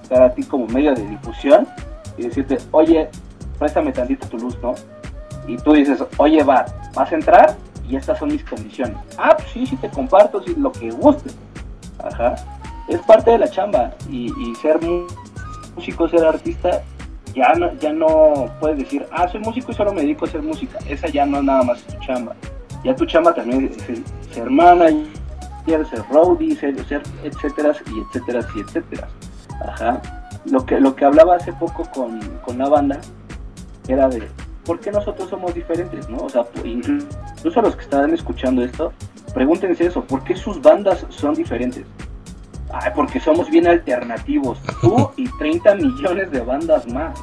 estar 0.03 0.21
a 0.21 0.33
ti 0.33 0.43
como 0.43 0.67
medio 0.67 0.93
de 0.93 1.05
difusión 1.07 1.67
y 2.17 2.23
decirte, 2.23 2.57
oye, 2.71 3.09
préstame 3.57 3.91
tantito 3.91 4.27
tu 4.27 4.37
luz, 4.37 4.57
¿no? 4.61 4.75
Y 5.47 5.57
tú 5.57 5.73
dices, 5.73 6.03
oye, 6.17 6.43
va, 6.43 6.65
vas 6.93 7.11
a 7.11 7.15
entrar 7.15 7.55
y 7.89 7.95
estas 7.97 8.19
son 8.19 8.29
mis 8.29 8.43
condiciones. 8.43 8.97
Ah, 9.17 9.35
pues 9.35 9.49
sí, 9.51 9.65
sí 9.65 9.75
te 9.75 9.89
comparto, 9.89 10.41
sí, 10.43 10.55
lo 10.57 10.71
que 10.71 10.91
guste. 10.91 11.31
Ajá 11.97 12.35
es 12.89 12.99
parte 13.01 13.31
de 13.31 13.37
la 13.37 13.47
chamba 13.47 13.93
y, 14.09 14.31
ser 14.55 14.79
músico, 15.75 16.09
ser 16.09 16.25
artista, 16.25 16.81
ya 17.35 17.53
no, 17.53 17.71
ya 17.75 17.93
no 17.93 18.49
puedes 18.59 18.79
decir, 18.79 19.05
ah, 19.11 19.27
soy 19.27 19.39
músico 19.41 19.71
y 19.71 19.75
solo 19.75 19.93
me 19.93 20.01
dedico 20.01 20.25
a 20.25 20.27
hacer 20.27 20.41
música. 20.41 20.79
Esa 20.87 21.07
ya 21.07 21.25
no 21.25 21.37
es 21.37 21.43
nada 21.43 21.63
más 21.63 21.81
tu 21.83 21.93
chamba. 21.99 22.35
Ya 22.83 22.95
tu 22.95 23.05
chamba 23.05 23.33
también 23.33 23.71
es 23.71 24.33
ser, 24.33 24.49
manager, 24.49 25.05
ser 25.67 26.03
roadie, 26.09 26.55
ser, 26.55 26.83
ser 26.85 27.03
etcétera 27.23 27.75
y 27.93 27.99
etcétera 27.99 28.45
y 28.55 28.59
etcétera. 28.61 29.07
Ajá. 29.67 30.01
Lo 30.45 30.65
que, 30.65 30.79
lo 30.79 30.95
que 30.95 31.05
hablaba 31.05 31.35
hace 31.35 31.53
poco 31.53 31.83
con, 31.91 32.19
con 32.43 32.57
la 32.57 32.69
banda 32.69 32.99
era 33.87 34.09
de 34.09 34.27
por 34.69 34.79
qué 34.79 34.91
nosotros 34.91 35.27
somos 35.31 35.55
diferentes, 35.55 36.07
¿no? 36.09 36.17
O 36.17 36.29
sea, 36.29 36.45
incluso 36.63 37.59
los 37.59 37.75
que 37.75 37.81
están 37.81 38.13
escuchando 38.13 38.63
esto, 38.63 38.93
pregúntense 39.33 39.87
eso, 39.87 40.03
¿por 40.03 40.23
qué 40.23 40.35
sus 40.35 40.61
bandas 40.61 41.07
son 41.09 41.33
diferentes? 41.33 41.85
Ay, 42.71 42.91
porque 42.93 43.19
somos 43.19 43.49
bien 43.49 43.65
alternativos. 43.65 44.59
Tú 44.79 45.09
y 45.17 45.27
30 45.39 45.73
millones 45.73 46.29
de 46.29 46.41
bandas 46.41 46.87
más. 46.87 47.19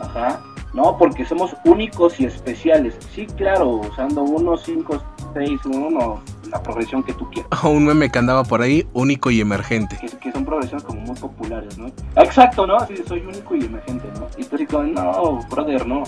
Ajá. 0.00 0.40
No, 0.72 0.98
porque 0.98 1.24
somos 1.24 1.54
únicos 1.64 2.18
y 2.18 2.24
especiales. 2.24 2.96
Sí, 3.14 3.28
claro, 3.36 3.68
usando 3.68 4.24
1, 4.24 4.56
5, 4.56 5.02
6, 5.32 5.60
1, 5.66 6.22
la 6.50 6.60
progresión 6.60 7.04
que 7.04 7.12
tú 7.12 7.30
quieras. 7.30 7.52
Un 7.62 7.86
meme 7.86 8.10
que 8.10 8.18
andaba 8.18 8.42
por 8.42 8.62
ahí, 8.62 8.84
único 8.94 9.30
y 9.30 9.40
emergente. 9.40 9.96
Que, 10.20 10.32
son 10.32 10.44
progresiones 10.44 10.82
como 10.82 11.02
muy 11.02 11.14
populares, 11.14 11.78
¿no? 11.78 11.86
Exacto, 12.16 12.66
¿no? 12.66 12.84
Sí, 12.88 12.96
soy 13.06 13.20
único 13.20 13.54
y 13.54 13.64
emergente, 13.64 14.08
¿no? 14.18 14.26
Y 14.36 14.42
tú 14.42 14.56
dices, 14.56 14.76
no, 14.92 15.38
brother, 15.48 15.86
no. 15.86 16.02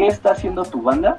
¿Qué 0.00 0.06
está 0.06 0.30
haciendo 0.30 0.64
tu 0.64 0.80
banda? 0.80 1.14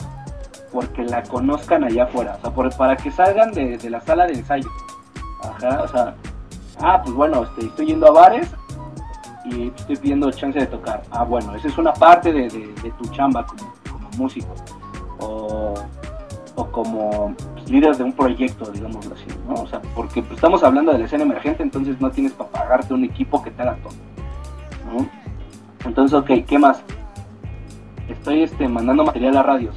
Porque 0.74 1.04
la 1.04 1.22
conozcan 1.22 1.84
allá 1.84 2.06
afuera. 2.06 2.40
O 2.42 2.42
sea, 2.42 2.72
para 2.76 2.98
que 2.98 3.12
salgan 3.12 3.52
de, 3.52 3.78
la 3.88 4.02
sala 4.02 4.26
de 4.26 4.34
ensayo. 4.34 4.68
Ajá, 5.44 5.84
o 5.84 5.88
sea, 5.88 6.16
ah, 6.80 7.00
pues 7.04 7.14
bueno, 7.14 7.44
este, 7.44 7.68
estoy 7.68 7.86
yendo 7.86 8.08
a 8.08 8.12
bares 8.12 8.50
y 9.46 9.68
estoy 9.68 9.98
pidiendo 9.98 10.32
chance 10.32 10.58
de 10.58 10.66
tocar. 10.66 11.04
Ah, 11.12 11.24
bueno, 11.24 11.54
esa 11.54 11.68
es 11.68 11.78
una 11.78 11.94
parte 11.94 12.34
de, 12.34 12.50
tu 12.98 13.08
chamba 13.10 13.46
como, 13.46 14.10
músico 14.18 14.56
o, 15.20 15.76
como 16.72 17.36
pues, 17.54 17.70
líder 17.70 17.96
de 17.98 18.04
un 18.04 18.14
proyecto, 18.14 18.66
digámoslo 18.72 19.14
así, 19.14 19.28
¿no? 19.48 19.62
O 19.62 19.68
sea, 19.68 19.80
porque 19.94 20.24
pues, 20.24 20.38
estamos 20.38 20.64
hablando 20.64 20.92
de 20.92 20.98
la 20.98 21.06
escena 21.06 21.24
emergente, 21.24 21.62
entonces 21.62 22.02
no 22.02 22.10
tienes 22.10 22.34
para 22.34 22.50
pagarte 22.50 22.96
un 22.96 23.04
equipo 23.04 23.44
que 23.44 23.52
te 23.52 23.62
haga 23.62 23.78
todo. 23.84 23.94
Entonces, 25.86 26.18
ok, 26.18 26.32
¿qué 26.48 26.58
más? 26.58 26.84
Estoy 28.22 28.44
este, 28.44 28.68
mandando 28.68 29.04
material 29.04 29.36
a 29.38 29.42
radios. 29.42 29.76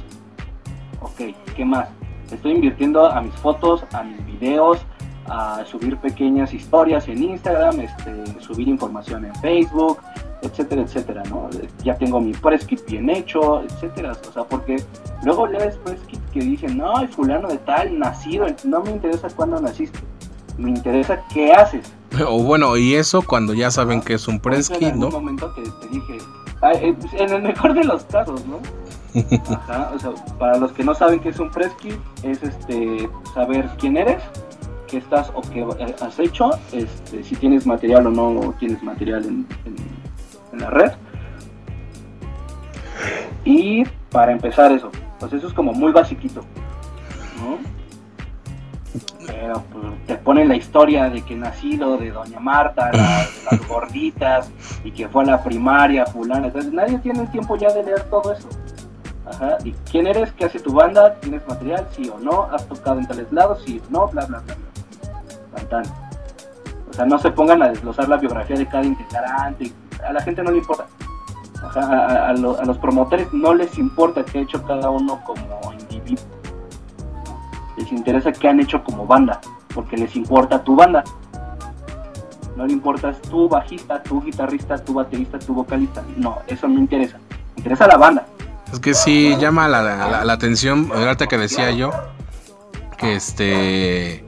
Ok, 1.01 1.33
¿qué 1.55 1.65
más? 1.65 1.89
Estoy 2.31 2.51
invirtiendo 2.51 3.07
a 3.07 3.19
mis 3.19 3.33
fotos, 3.33 3.83
a 3.91 4.03
mis 4.03 4.23
videos, 4.23 4.85
a 5.25 5.65
subir 5.65 5.97
pequeñas 5.97 6.53
historias 6.53 7.07
en 7.07 7.23
Instagram, 7.23 7.79
este, 7.79 8.39
subir 8.39 8.67
información 8.67 9.25
en 9.25 9.33
Facebook, 9.37 9.97
etcétera, 10.43 10.83
etcétera, 10.83 11.23
¿no? 11.27 11.49
Ya 11.83 11.97
tengo 11.97 12.21
mi 12.21 12.33
press 12.33 12.67
kit 12.67 12.85
bien 12.85 13.09
hecho, 13.09 13.63
etcétera, 13.63 14.11
o 14.11 14.31
sea, 14.31 14.43
porque 14.43 14.75
luego 15.23 15.47
lees 15.47 15.77
press 15.77 16.01
kit 16.01 16.23
que 16.31 16.41
dicen, 16.41 16.77
no, 16.77 16.99
el 16.99 17.07
fulano 17.07 17.47
de 17.47 17.57
tal, 17.57 17.97
nacido, 17.97 18.45
no 18.63 18.81
me 18.81 18.91
interesa 18.91 19.27
cuándo 19.35 19.59
naciste, 19.59 19.97
me 20.59 20.69
interesa 20.69 21.19
qué 21.33 21.51
haces. 21.51 21.91
O 22.27 22.43
bueno, 22.43 22.77
y 22.77 22.93
eso 22.93 23.23
cuando 23.23 23.55
ya 23.55 23.71
saben 23.71 24.01
que 24.01 24.13
es 24.13 24.27
un 24.27 24.39
press 24.39 24.69
kit, 24.69 24.93
¿no? 24.93 25.07
En 25.07 25.13
momento 25.13 25.51
te, 25.55 25.63
te 25.63 25.87
dije, 25.87 26.19
en 26.73 27.33
el 27.33 27.41
mejor 27.41 27.73
de 27.73 27.83
los 27.83 28.03
casos, 28.05 28.45
¿no? 28.45 28.59
Para 30.37 30.57
los 30.57 30.71
que 30.73 30.83
no 30.83 30.93
saben 30.93 31.19
qué 31.19 31.29
es 31.29 31.39
un 31.39 31.49
press 31.49 31.73
kit, 31.75 31.99
es 32.23 32.43
este 32.43 33.09
saber 33.33 33.69
quién 33.77 33.97
eres, 33.97 34.21
qué 34.87 34.97
estás 34.97 35.31
o 35.33 35.41
qué 35.41 35.65
has 36.01 36.19
hecho, 36.19 36.51
este, 36.71 37.23
si 37.23 37.35
tienes 37.35 37.65
material 37.65 38.07
o 38.07 38.11
no 38.11 38.53
tienes 38.59 38.83
material 38.83 39.25
en, 39.25 39.47
la 40.59 40.69
red. 40.69 40.91
Y 43.43 43.83
para 44.09 44.31
empezar 44.31 44.71
eso, 44.71 44.89
pues 45.19 45.33
eso 45.33 45.47
es 45.47 45.53
como 45.53 45.73
muy 45.73 45.91
basiquito, 45.91 46.41
¿no? 47.39 47.74
Pero 49.25 49.63
pues, 49.71 49.85
te 50.07 50.15
ponen 50.15 50.47
la 50.47 50.55
historia 50.55 51.09
de 51.09 51.21
que 51.21 51.35
nacido 51.35 51.97
de 51.97 52.11
Doña 52.11 52.39
Marta, 52.39 52.91
las 52.91 53.67
gorditas, 53.67 54.49
y 54.83 54.91
que 54.91 55.07
fue 55.07 55.23
a 55.23 55.27
la 55.27 55.43
primaria, 55.43 56.05
fulana. 56.05 56.47
Entonces 56.47 56.71
nadie 56.73 56.99
tiene 56.99 57.21
el 57.21 57.31
tiempo 57.31 57.55
ya 57.57 57.71
de 57.71 57.83
leer 57.83 58.03
todo 58.03 58.33
eso. 58.33 58.47
Ajá. 59.25 59.57
¿Y 59.63 59.71
quién 59.89 60.07
eres? 60.07 60.31
¿Qué 60.33 60.45
hace 60.45 60.59
tu 60.59 60.73
banda? 60.73 61.15
¿Tienes 61.15 61.47
material? 61.47 61.87
¿Sí 61.91 62.09
o 62.09 62.19
no? 62.19 62.43
¿Has 62.51 62.67
tocado 62.67 62.99
en 62.99 63.07
tales 63.07 63.31
lados? 63.31 63.63
¿Sí 63.65 63.81
o 63.87 63.91
no? 63.91 64.07
Bla, 64.07 64.25
bla, 64.25 64.39
bla. 64.39 64.55
bla. 64.55 64.75
O 66.89 66.93
sea, 66.93 67.05
no 67.05 67.17
se 67.17 67.31
pongan 67.31 67.61
a 67.63 67.69
desglosar 67.69 68.07
la 68.07 68.17
biografía 68.17 68.55
de 68.55 68.67
cada 68.67 68.85
integrante. 68.85 69.71
A 70.07 70.13
la 70.13 70.21
gente 70.21 70.43
no 70.43 70.51
le 70.51 70.59
importa. 70.59 70.85
a, 71.75 72.33
los 72.33 72.77
promotores 72.77 73.33
no 73.33 73.53
les 73.53 73.77
importa 73.77 74.23
qué 74.23 74.39
ha 74.39 74.41
hecho 74.43 74.63
cada 74.63 74.89
uno 74.89 75.21
como 75.25 75.73
individuo. 75.73 76.23
Les 77.77 77.91
interesa 77.91 78.31
qué 78.31 78.47
han 78.47 78.59
hecho 78.59 78.83
como 78.83 79.05
banda, 79.05 79.41
porque 79.73 79.97
les 79.97 80.15
importa 80.15 80.63
tu 80.63 80.75
banda. 80.75 81.03
No 82.55 82.65
le 82.65 82.73
importa 82.73 83.11
tu 83.13 83.49
bajista, 83.49 84.01
tu 84.01 84.21
guitarrista, 84.21 84.77
tu 84.77 84.93
baterista, 84.93 85.37
tu 85.39 85.53
vocalista. 85.53 86.01
No, 86.15 86.39
eso 86.47 86.67
no 86.67 86.79
interesa. 86.79 87.17
Interesa 87.57 87.87
la 87.87 87.97
banda. 87.97 88.25
Es 88.71 88.79
que 88.79 88.93
sí 88.93 89.35
llama 89.39 89.67
la, 89.67 89.81
la, 89.81 90.23
la 90.23 90.33
atención, 90.33 90.89
que 91.29 91.37
decía 91.37 91.71
yo, 91.71 91.91
que 92.97 93.15
este 93.15 94.23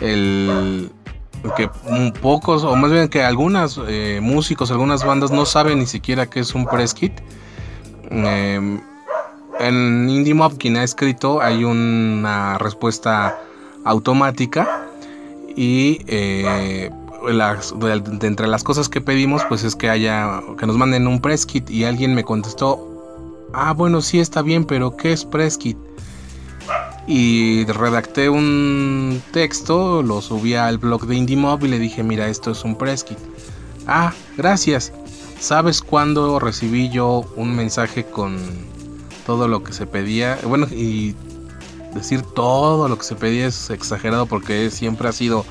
el 0.00 0.90
que 1.56 1.68
pocos, 2.20 2.64
o 2.64 2.76
más 2.76 2.92
bien 2.92 3.08
que 3.08 3.22
algunas 3.24 3.80
eh, 3.88 4.20
músicos, 4.22 4.70
algunas 4.70 5.04
bandas 5.04 5.30
no 5.30 5.44
saben 5.44 5.78
ni 5.78 5.86
siquiera 5.86 6.26
qué 6.26 6.40
es 6.40 6.54
un 6.54 6.66
press 6.66 6.94
kit. 6.94 7.12
Em, 8.10 8.80
en 9.62 10.08
Indie 10.08 10.34
quien 10.58 10.76
ha 10.76 10.84
escrito, 10.84 11.40
hay 11.40 11.64
una 11.64 12.58
respuesta 12.58 13.38
automática 13.84 14.86
y 15.56 16.00
eh, 16.06 16.90
de, 17.30 18.26
entre 18.26 18.46
las 18.46 18.64
cosas 18.64 18.88
que 18.88 19.00
pedimos, 19.00 19.42
pues 19.48 19.64
es 19.64 19.76
que 19.76 19.88
haya, 19.88 20.42
que 20.58 20.66
nos 20.66 20.76
manden 20.76 21.06
un 21.06 21.20
press 21.20 21.46
kit 21.46 21.70
y 21.70 21.84
alguien 21.84 22.14
me 22.14 22.24
contestó, 22.24 22.88
ah, 23.52 23.72
bueno, 23.72 24.00
sí 24.00 24.20
está 24.20 24.42
bien, 24.42 24.64
pero 24.64 24.96
¿qué 24.96 25.12
es 25.12 25.24
press 25.24 25.56
kit? 25.58 25.78
y 27.06 27.64
redacté 27.64 28.28
un 28.28 29.20
texto, 29.32 30.02
lo 30.02 30.20
subí 30.20 30.54
al 30.54 30.78
blog 30.78 31.06
de 31.06 31.16
IndieMob 31.16 31.64
y 31.64 31.68
le 31.68 31.78
dije, 31.78 32.02
mira, 32.02 32.28
esto 32.28 32.52
es 32.52 32.64
un 32.64 32.76
press 32.76 33.02
kit. 33.04 33.18
Ah, 33.86 34.12
gracias. 34.36 34.92
¿Sabes 35.40 35.82
cuándo 35.82 36.38
recibí 36.38 36.88
yo 36.90 37.24
un 37.36 37.56
mensaje 37.56 38.04
con 38.04 38.38
todo 39.26 39.48
lo 39.48 39.62
que 39.62 39.72
se 39.72 39.86
pedía? 39.86 40.38
Bueno, 40.44 40.66
y 40.70 41.14
decir 41.94 42.22
todo 42.22 42.88
lo 42.88 42.96
que 42.98 43.04
se 43.04 43.14
pedía 43.14 43.46
es 43.46 43.70
exagerado 43.70 44.26
porque 44.26 44.70
siempre 44.70 45.08
ha 45.08 45.12
sido 45.12 45.44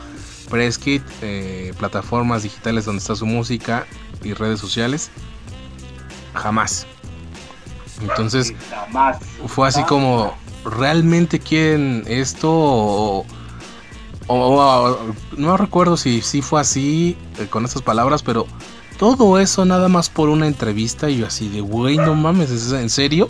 press 0.49 0.77
kit, 0.77 1.03
eh, 1.21 1.73
plataformas 1.77 2.43
digitales 2.43 2.85
donde 2.85 2.99
está 2.99 3.15
su 3.15 3.25
música 3.25 3.85
y 4.23 4.33
redes 4.33 4.59
sociales. 4.59 5.09
Jamás. 6.33 6.85
Entonces, 8.01 8.53
fue 9.47 9.67
así 9.67 9.83
como 9.83 10.33
realmente 10.65 11.39
quieren 11.39 12.03
esto 12.07 13.25
o, 14.27 15.13
no 15.37 15.57
recuerdo 15.57 15.97
si, 15.97 16.21
si 16.21 16.41
fue 16.41 16.61
así 16.61 17.17
eh, 17.37 17.47
con 17.47 17.65
estas 17.65 17.81
palabras, 17.81 18.23
pero 18.23 18.47
todo 18.97 19.39
eso 19.39 19.65
nada 19.65 19.89
más 19.89 20.09
por 20.09 20.29
una 20.29 20.47
entrevista 20.47 21.09
y 21.09 21.17
yo 21.17 21.27
así 21.27 21.49
de, 21.49 21.61
güey, 21.61 21.97
no 21.97 22.15
mames, 22.15 22.49
¿es 22.49 22.71
en 22.71 22.89
serio? 22.89 23.27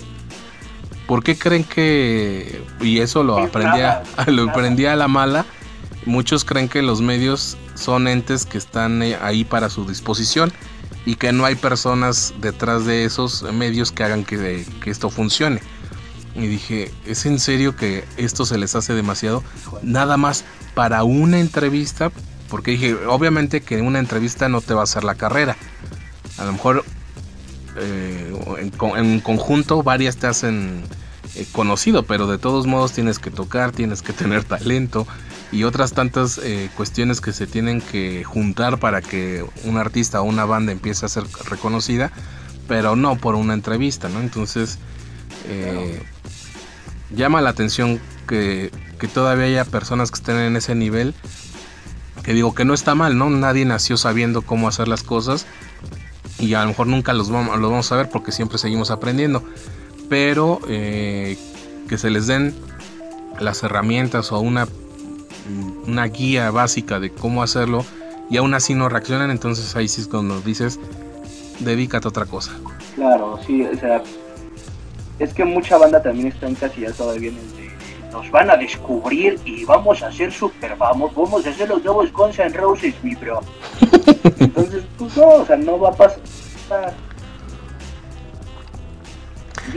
¿Por 1.12 1.25
qué 1.25 1.38
creen 1.38 1.65
que, 1.65 2.63
y 2.80 3.00
eso 3.00 3.25
lo 3.25 3.38
aprendí, 3.38 3.82
a, 3.82 4.01
lo 4.27 4.50
aprendí 4.50 4.86
a 4.86 4.96
la 4.96 5.10
mala, 5.10 5.46
muchos 6.06 6.46
creen 6.46 6.70
que 6.70 6.82
los 6.82 7.01
medios 7.01 7.58
son 7.75 8.08
entes 8.08 8.46
que 8.46 8.58
están 8.58 9.03
eh, 9.03 9.18
ahí 9.22 9.44
para 9.44 9.70
su 9.70 9.86
disposición 9.86 10.53
y 11.06 11.15
que 11.15 11.34
no 11.34 11.44
hay 11.44 11.56
personas 11.56 12.34
detrás 12.39 12.86
de 12.86 13.03
esos 13.03 13.44
medios 13.51 13.91
que 13.91 14.06
hagan 14.06 14.24
que, 14.24 14.65
que 14.82 14.89
esto 14.89 15.10
funcione. 15.10 15.60
Y 16.34 16.48
dije, 16.48 16.94
¿es 17.06 17.25
en 17.25 17.39
serio 17.39 17.75
que 17.75 18.06
esto 18.15 18.46
se 18.46 18.58
les 18.58 18.74
hace 18.75 18.94
demasiado? 18.94 19.44
Nada 19.84 20.15
más 20.15 20.46
para 20.75 21.03
una 21.03 21.41
entrevista, 21.41 22.10
porque 22.50 22.72
dije, 22.72 22.96
obviamente 23.06 23.60
que 23.60 23.82
una 23.82 24.00
entrevista 24.00 24.48
no 24.48 24.62
te 24.62 24.74
va 24.74 24.80
a 24.80 24.84
hacer 24.86 25.03
la 25.03 25.15
carrera. 25.15 25.58
A 26.38 26.46
lo 26.46 26.53
mejor 26.53 26.86
eh, 27.77 28.34
en, 28.98 29.20
conjunto 29.22 29.84
varias 29.84 30.18
te 30.18 30.27
hacen 30.27 30.84
eh, 31.35 31.45
conocido, 31.51 32.03
pero 32.03 32.27
de 32.27 32.38
todos 32.38 32.67
modos 32.67 32.91
tienes 32.91 33.19
que 33.19 33.31
tocar, 33.31 33.71
tienes 33.71 34.01
que 34.01 34.13
tener 34.21 34.43
talento 34.43 35.07
y 35.51 35.63
otras 35.63 35.93
tantas 35.93 36.38
eh, 36.38 36.69
cuestiones 36.75 37.21
que 37.21 37.33
se 37.33 37.47
tienen 37.47 37.81
que 37.81 38.23
juntar 38.23 38.79
para 38.79 39.01
que 39.01 39.45
un 39.65 39.77
artista 39.77 40.21
o 40.21 40.23
una 40.23 40.45
banda 40.45 40.71
empiece 40.71 41.05
a 41.05 41.09
ser 41.09 41.23
reconocida, 41.50 42.11
pero 42.67 42.95
no 42.95 43.17
por 43.17 43.35
una 43.35 43.53
entrevista, 43.53 44.09
¿no? 44.09 44.19
Entonces 44.21 44.79
llama 47.15 47.41
la 47.41 47.50
atención 47.50 48.00
que, 48.27 48.71
que 49.00 49.07
todavía 49.07 49.45
haya 49.45 49.65
personas 49.65 50.11
que 50.11 50.15
estén 50.15 50.38
en 50.38 50.55
ese 50.55 50.75
nivel, 50.75 51.13
que 52.23 52.33
digo 52.33 52.53
que 52.53 52.65
no 52.65 52.73
está 52.73 52.95
mal, 52.95 53.17
¿no? 53.17 53.29
Nadie 53.29 53.65
nació 53.65 53.97
sabiendo 53.97 54.41
cómo 54.43 54.67
hacer 54.67 54.88
las 54.88 55.03
cosas 55.03 55.45
y 56.39 56.53
a 56.53 56.61
lo 56.61 56.69
mejor 56.69 56.88
nunca 56.88 57.13
los 57.13 57.29
vamos, 57.29 57.57
los 57.59 57.69
vamos 57.69 57.91
a 57.91 57.95
ver 57.95 58.09
porque 58.09 58.31
siempre 58.31 58.57
seguimos 58.57 58.91
aprendiendo, 58.91 59.43
pero 60.12 60.60
eh, 60.68 61.38
que 61.88 61.98
se 61.98 62.10
les 62.10 62.27
den 62.27 62.53
las 63.39 63.63
herramientas 63.63 64.34
o 64.34 64.41
una, 64.41 64.68
una 65.88 66.03
guía 66.08 66.51
básica 66.51 67.00
de 67.00 67.12
cómo 67.12 67.44
hacerlo 67.44 67.86
y 68.30 68.36
aún 68.36 68.53
así 68.53 68.75
no 68.75 68.89
reaccionan, 68.89 69.32
entonces 69.32 69.74
ahí 69.77 69.88
sí 69.88 70.01
es 70.01 70.10
cuando 70.10 70.41
dices, 70.41 70.82
dedícate 71.62 72.08
a 72.08 72.10
otra 72.10 72.25
cosa. 72.25 72.51
Claro, 72.96 73.39
sí, 73.48 73.63
o 73.63 73.80
sea, 73.80 74.03
es 75.18 75.34
que 75.34 75.46
mucha 75.46 75.77
banda 75.77 76.03
también 76.03 76.27
está 76.27 76.46
en 76.46 76.58
ya 76.58 76.91
todavía 76.91 77.30
en 77.30 77.38
el 77.38 77.56
de 77.56 77.72
nos 78.12 78.30
van 78.32 78.51
a 78.51 78.58
descubrir 78.58 79.39
y 79.46 79.63
vamos 79.63 80.03
a 80.03 80.12
ser 80.12 80.34
super 80.34 80.75
vamos, 80.75 81.15
vamos 81.15 81.48
a 81.48 81.53
ser 81.53 81.70
los 81.70 81.82
nuevos 81.86 82.12
Guns 82.12 82.38
N' 82.38 82.50
Roses, 82.50 82.94
mi 83.01 83.15
bro. 83.15 83.39
Entonces, 84.39 84.84
pues 84.98 85.15
no, 85.15 85.27
o 85.27 85.46
sea, 85.46 85.56
no 85.56 85.80
va 85.80 85.91
a 85.91 85.94
pasar. 85.94 86.20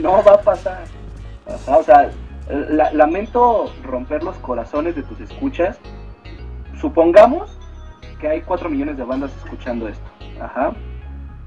No 0.01 0.23
va 0.23 0.33
a 0.33 0.41
pasar. 0.41 0.83
O 1.67 1.83
sea, 1.83 2.09
lamento 2.93 3.71
romper 3.83 4.23
los 4.23 4.35
corazones 4.37 4.95
de 4.95 5.03
tus 5.03 5.19
escuchas. 5.19 5.77
Supongamos 6.79 7.55
que 8.19 8.27
hay 8.27 8.41
4 8.41 8.67
millones 8.69 8.97
de 8.97 9.03
bandas 9.03 9.31
escuchando 9.43 9.87
esto. 9.87 10.09
Ajá. 10.41 10.73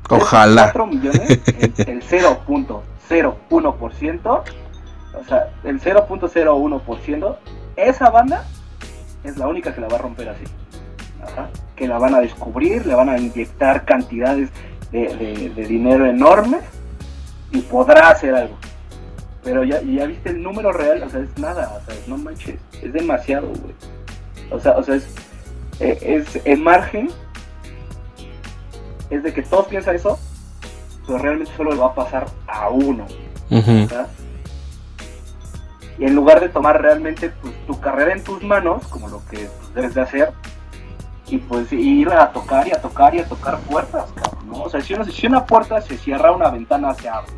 Ojalá. 0.08 0.70
4 0.72 0.86
millones, 0.86 1.42
el, 1.58 1.74
el 1.86 2.02
0.01%, 2.02 4.42
o 5.14 5.24
sea, 5.24 5.48
el 5.64 5.80
0.01%, 5.80 7.36
esa 7.76 8.10
banda 8.10 8.44
es 9.24 9.36
la 9.36 9.48
única 9.48 9.74
que 9.74 9.80
la 9.80 9.88
va 9.88 9.96
a 9.96 10.00
romper 10.00 10.28
así. 10.28 10.44
Ajá. 11.22 11.48
Que 11.76 11.88
la 11.88 11.98
van 11.98 12.14
a 12.14 12.20
descubrir, 12.20 12.86
le 12.86 12.94
van 12.94 13.08
a 13.08 13.18
inyectar 13.18 13.84
cantidades 13.84 14.50
de, 14.90 15.52
dinero 15.68 16.06
enormes 16.06 16.62
y 17.50 17.60
podrá 17.62 18.10
hacer 18.10 18.34
algo. 18.34 18.56
Pero 19.42 19.64
ya, 19.64 19.80
ya 19.82 20.06
viste 20.06 20.30
el 20.30 20.42
número 20.42 20.72
real, 20.72 21.02
o 21.02 21.08
sea, 21.08 21.20
es 21.20 21.38
nada, 21.38 21.80
o 21.80 21.84
sea, 21.86 21.98
no 22.06 22.18
manches, 22.18 22.60
es 22.82 22.92
demasiado, 22.92 23.48
güey. 23.48 23.74
O 24.50 24.58
sea, 24.60 24.72
o 24.72 24.82
sea, 24.82 24.96
es, 24.96 25.06
eh, 25.80 25.98
es 26.02 26.40
el 26.44 26.60
margen, 26.60 27.08
es 29.10 29.22
de 29.22 29.32
que 29.32 29.42
todos 29.42 29.66
piensan 29.68 29.96
eso, 29.96 30.18
pero 31.06 31.18
realmente 31.18 31.52
solo 31.56 31.72
le 31.72 31.78
va 31.78 31.86
a 31.86 31.94
pasar 31.94 32.26
a 32.46 32.68
uno. 32.68 33.06
Y 35.98 36.04
en 36.04 36.14
lugar 36.14 36.40
de 36.40 36.48
tomar 36.48 36.80
realmente 36.80 37.30
pues, 37.42 37.54
tu 37.66 37.80
carrera 37.80 38.12
en 38.12 38.22
tus 38.22 38.42
manos, 38.42 38.86
como 38.88 39.08
lo 39.08 39.24
que 39.30 39.38
pues, 39.38 39.74
debes 39.74 39.94
de 39.94 40.00
hacer, 40.00 40.32
y 41.30 41.38
pues 41.38 41.72
ir 41.72 42.08
a 42.10 42.32
tocar 42.32 42.66
y 42.66 42.72
a 42.72 42.80
tocar 42.80 43.14
y 43.14 43.20
a 43.20 43.28
tocar 43.28 43.58
puertas, 43.60 44.06
¿no? 44.46 44.62
O 44.62 44.70
sea, 44.70 44.80
si 44.80 44.94
una, 44.94 45.04
si 45.04 45.26
una 45.26 45.44
puerta 45.44 45.80
se 45.80 45.98
cierra, 45.98 46.32
una 46.32 46.50
ventana 46.50 46.94
se 46.94 47.08
abre. 47.08 47.30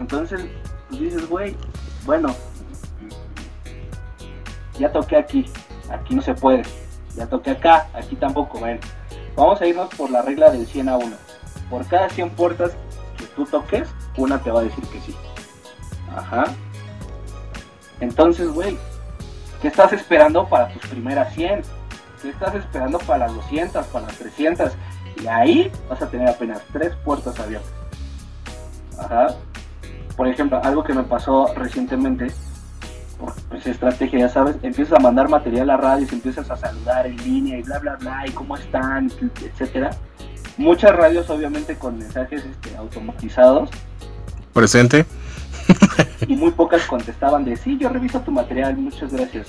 Entonces, 0.00 0.46
pues 0.88 1.00
dices, 1.00 1.28
güey, 1.28 1.56
bueno, 2.04 2.34
ya 4.78 4.90
toqué 4.90 5.16
aquí, 5.16 5.50
aquí 5.90 6.14
no 6.14 6.22
se 6.22 6.34
puede. 6.34 6.62
Ya 7.14 7.26
toqué 7.26 7.50
acá, 7.50 7.88
aquí 7.94 8.16
tampoco, 8.16 8.58
bueno. 8.58 8.80
Vamos 9.36 9.60
a 9.60 9.66
irnos 9.66 9.88
por 9.94 10.10
la 10.10 10.22
regla 10.22 10.50
del 10.50 10.66
100 10.66 10.88
a 10.88 10.96
1. 10.96 11.16
Por 11.70 11.86
cada 11.86 12.08
100 12.08 12.30
puertas 12.30 12.72
que 13.16 13.26
tú 13.26 13.44
toques, 13.44 13.88
una 14.16 14.38
te 14.38 14.50
va 14.50 14.60
a 14.60 14.64
decir 14.64 14.84
que 14.88 15.00
sí. 15.00 15.14
Ajá. 16.14 16.44
Entonces, 18.00 18.48
güey, 18.48 18.78
¿qué 19.62 19.68
estás 19.68 19.92
esperando 19.92 20.46
para 20.48 20.68
tus 20.68 20.84
primeras 20.88 21.32
100? 21.34 21.62
¿Qué 22.20 22.30
estás 22.30 22.54
esperando 22.56 22.98
para 22.98 23.26
las 23.26 23.34
200, 23.36 23.86
para 23.86 24.06
las 24.06 24.18
300? 24.18 24.72
Y 25.22 25.26
ahí 25.28 25.72
vas 25.88 26.02
a 26.02 26.10
tener 26.10 26.28
apenas 26.28 26.60
tres 26.72 26.92
puertas 27.04 27.38
abiertas. 27.38 27.70
Ajá. 28.98 29.36
Por 30.16 30.28
ejemplo, 30.28 30.60
algo 30.62 30.82
que 30.82 30.92
me 30.92 31.04
pasó 31.04 31.54
recientemente, 31.54 32.26
pues, 33.48 33.66
estrategia, 33.66 34.18
ya 34.18 34.28
sabes, 34.28 34.56
empiezas 34.62 34.98
a 34.98 35.02
mandar 35.02 35.28
material 35.28 35.70
a 35.70 35.76
radios, 35.76 36.12
empiezas 36.12 36.50
a 36.50 36.56
saludar 36.56 37.06
en 37.06 37.16
línea 37.18 37.58
y 37.58 37.62
bla, 37.62 37.78
bla, 37.78 37.96
bla, 37.96 38.24
y 38.26 38.30
cómo 38.32 38.56
están, 38.56 39.10
etcétera. 39.42 39.90
Muchas 40.58 40.94
radios, 40.94 41.30
obviamente, 41.30 41.76
con 41.76 41.98
mensajes 41.98 42.44
este, 42.44 42.76
automatizados. 42.76 43.70
Presente. 44.52 45.06
Y 46.26 46.36
muy 46.36 46.50
pocas 46.50 46.86
contestaban 46.86 47.44
de 47.44 47.56
sí, 47.56 47.78
yo 47.78 47.88
reviso 47.88 48.20
tu 48.20 48.30
material, 48.30 48.76
muchas 48.76 49.12
gracias. 49.12 49.48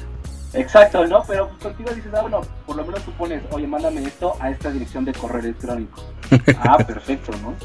Exacto, 0.53 1.05
¿no? 1.07 1.23
Pero 1.27 1.49
contigo 1.61 1.89
dices, 1.93 2.11
ah, 2.13 2.21
bueno, 2.21 2.41
por 2.65 2.75
lo 2.75 2.85
menos 2.85 3.01
tú 3.03 3.11
pones, 3.13 3.41
oye, 3.51 3.65
mándame 3.65 4.03
esto 4.03 4.35
a 4.39 4.51
esta 4.51 4.71
dirección 4.71 5.03
de 5.03 5.13
correo 5.13 5.41
electrónico. 5.41 6.03
ah, 6.59 6.77
perfecto, 6.77 7.31
¿no? 7.41 7.55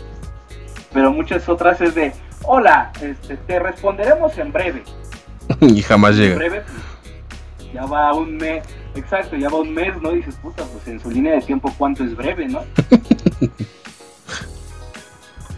Pero 0.93 1.13
muchas 1.13 1.49
otras 1.49 1.81
es 1.81 1.95
de, 1.95 2.13
hola, 2.45 2.93
este, 3.03 3.37
te 3.37 3.59
responderemos 3.59 4.37
en 4.39 4.53
breve. 4.53 4.83
y 5.61 5.83
jamás 5.83 6.17
llega. 6.17 6.33
En 6.33 6.39
breve, 6.39 6.63
pues, 6.63 7.73
ya 7.75 7.85
va 7.85 8.15
un 8.15 8.37
mes, 8.37 8.65
exacto, 8.95 9.37
ya 9.37 9.51
va 9.51 9.59
un 9.59 9.75
mes, 9.75 10.01
¿no? 10.01 10.13
dices, 10.13 10.37
puta, 10.37 10.65
pues 10.65 10.89
en 10.89 10.99
su 10.99 11.11
línea 11.11 11.35
de 11.35 11.43
tiempo, 11.43 11.73
¿cuánto 11.77 12.05
es 12.05 12.17
breve, 12.17 12.49
no? 12.49 12.63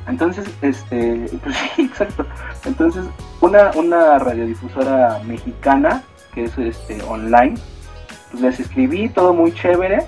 Entonces, 0.06 0.50
este, 0.62 1.26
pues 1.42 1.56
sí, 1.56 1.82
exacto. 1.82 2.26
Entonces, 2.64 3.04
una, 3.40 3.70
una 3.74 4.18
radiodifusora 4.18 5.20
mexicana, 5.26 6.02
que 6.34 6.44
es 6.44 6.58
este 6.58 7.02
online, 7.02 7.54
pues 8.30 8.42
les 8.42 8.60
escribí 8.60 9.08
todo 9.08 9.34
muy 9.34 9.52
chévere 9.52 10.06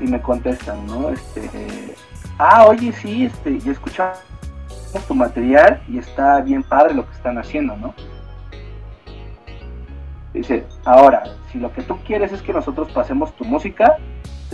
y 0.00 0.06
me 0.06 0.20
contestan, 0.20 0.86
¿no? 0.86 1.10
Este, 1.10 1.94
ah, 2.38 2.66
oye, 2.66 2.92
sí, 2.92 3.26
este, 3.26 3.58
y 3.64 3.70
escuchamos 3.70 4.18
tu 5.08 5.14
material 5.14 5.82
y 5.88 5.98
está 5.98 6.40
bien 6.40 6.62
padre 6.62 6.94
lo 6.94 7.06
que 7.06 7.12
están 7.14 7.38
haciendo, 7.38 7.76
¿no? 7.76 7.94
Dice, 10.32 10.66
ahora, 10.84 11.22
si 11.52 11.58
lo 11.58 11.72
que 11.72 11.82
tú 11.82 11.96
quieres 12.04 12.32
es 12.32 12.42
que 12.42 12.52
nosotros 12.52 12.90
pasemos 12.92 13.34
tu 13.36 13.44
música, 13.44 13.96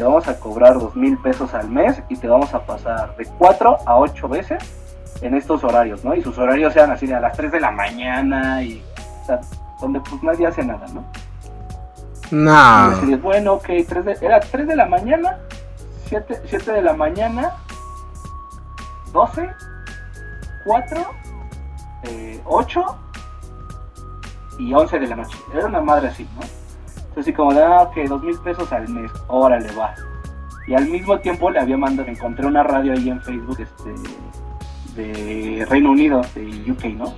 te 0.01 0.05
vamos 0.05 0.27
a 0.29 0.41
cobrar 0.41 0.79
dos 0.79 0.97
mil 0.97 1.19
pesos 1.19 1.53
al 1.53 1.69
mes 1.69 2.03
y 2.09 2.17
te 2.17 2.27
vamos 2.27 2.55
a 2.55 2.65
pasar 2.65 3.15
de 3.19 3.27
cuatro 3.37 3.77
a 3.85 3.99
ocho 3.99 4.29
veces 4.29 4.65
en 5.21 5.35
estos 5.35 5.63
horarios, 5.63 6.03
¿no? 6.07 6.15
Y 6.15 6.23
sus 6.23 6.39
horarios 6.39 6.73
sean 6.73 6.91
así 6.91 7.07
de 7.07 7.17
a 7.17 7.21
las 7.21 7.37
3 7.37 7.53
de 7.53 7.61
la 7.61 7.71
mañana 7.71 8.63
y 8.63 8.83
o 8.97 9.27
sea, 9.27 9.43
donde 9.79 10.01
pues 10.01 10.23
nadie 10.23 10.47
hace 10.47 10.65
nada, 10.65 10.87
¿no? 10.95 11.05
No. 12.31 13.19
bueno, 13.19 13.53
ok, 13.53 13.69
era 14.23 14.41
3 14.41 14.69
de 14.69 14.75
la 14.75 14.87
mañana, 14.87 15.37
7, 16.07 16.45
7 16.47 16.73
de 16.73 16.81
la 16.81 16.95
mañana, 16.95 17.57
12, 19.13 19.51
4, 20.65 21.07
eh, 22.05 22.41
8 22.47 22.99
y 24.61 24.73
11 24.73 24.99
de 24.99 25.07
la 25.09 25.17
noche. 25.17 25.37
Era 25.53 25.67
una 25.67 25.83
madre 25.83 26.09
así, 26.09 26.27
¿no? 26.37 26.60
Así 27.21 27.35
como 27.35 27.53
de, 27.53 27.63
ah, 27.63 27.83
ok, 27.83 27.97
dos 28.09 28.23
mil 28.23 28.39
pesos 28.39 28.73
al 28.73 28.89
mes, 28.89 29.13
órale, 29.29 29.71
va. 29.73 29.95
Y 30.67 30.73
al 30.75 30.89
mismo 30.89 31.19
tiempo 31.19 31.51
le 31.51 31.61
había 31.61 31.77
mandado, 31.77 32.09
encontré 32.09 32.47
una 32.47 32.63
radio 32.63 32.95
ahí 32.95 33.11
en 33.11 33.21
Facebook, 33.21 33.59
este, 33.61 33.93
de 34.97 35.67
Reino 35.67 35.91
Unido, 35.91 36.23
de 36.35 36.73
UK, 36.73 36.85
¿no? 36.97 37.13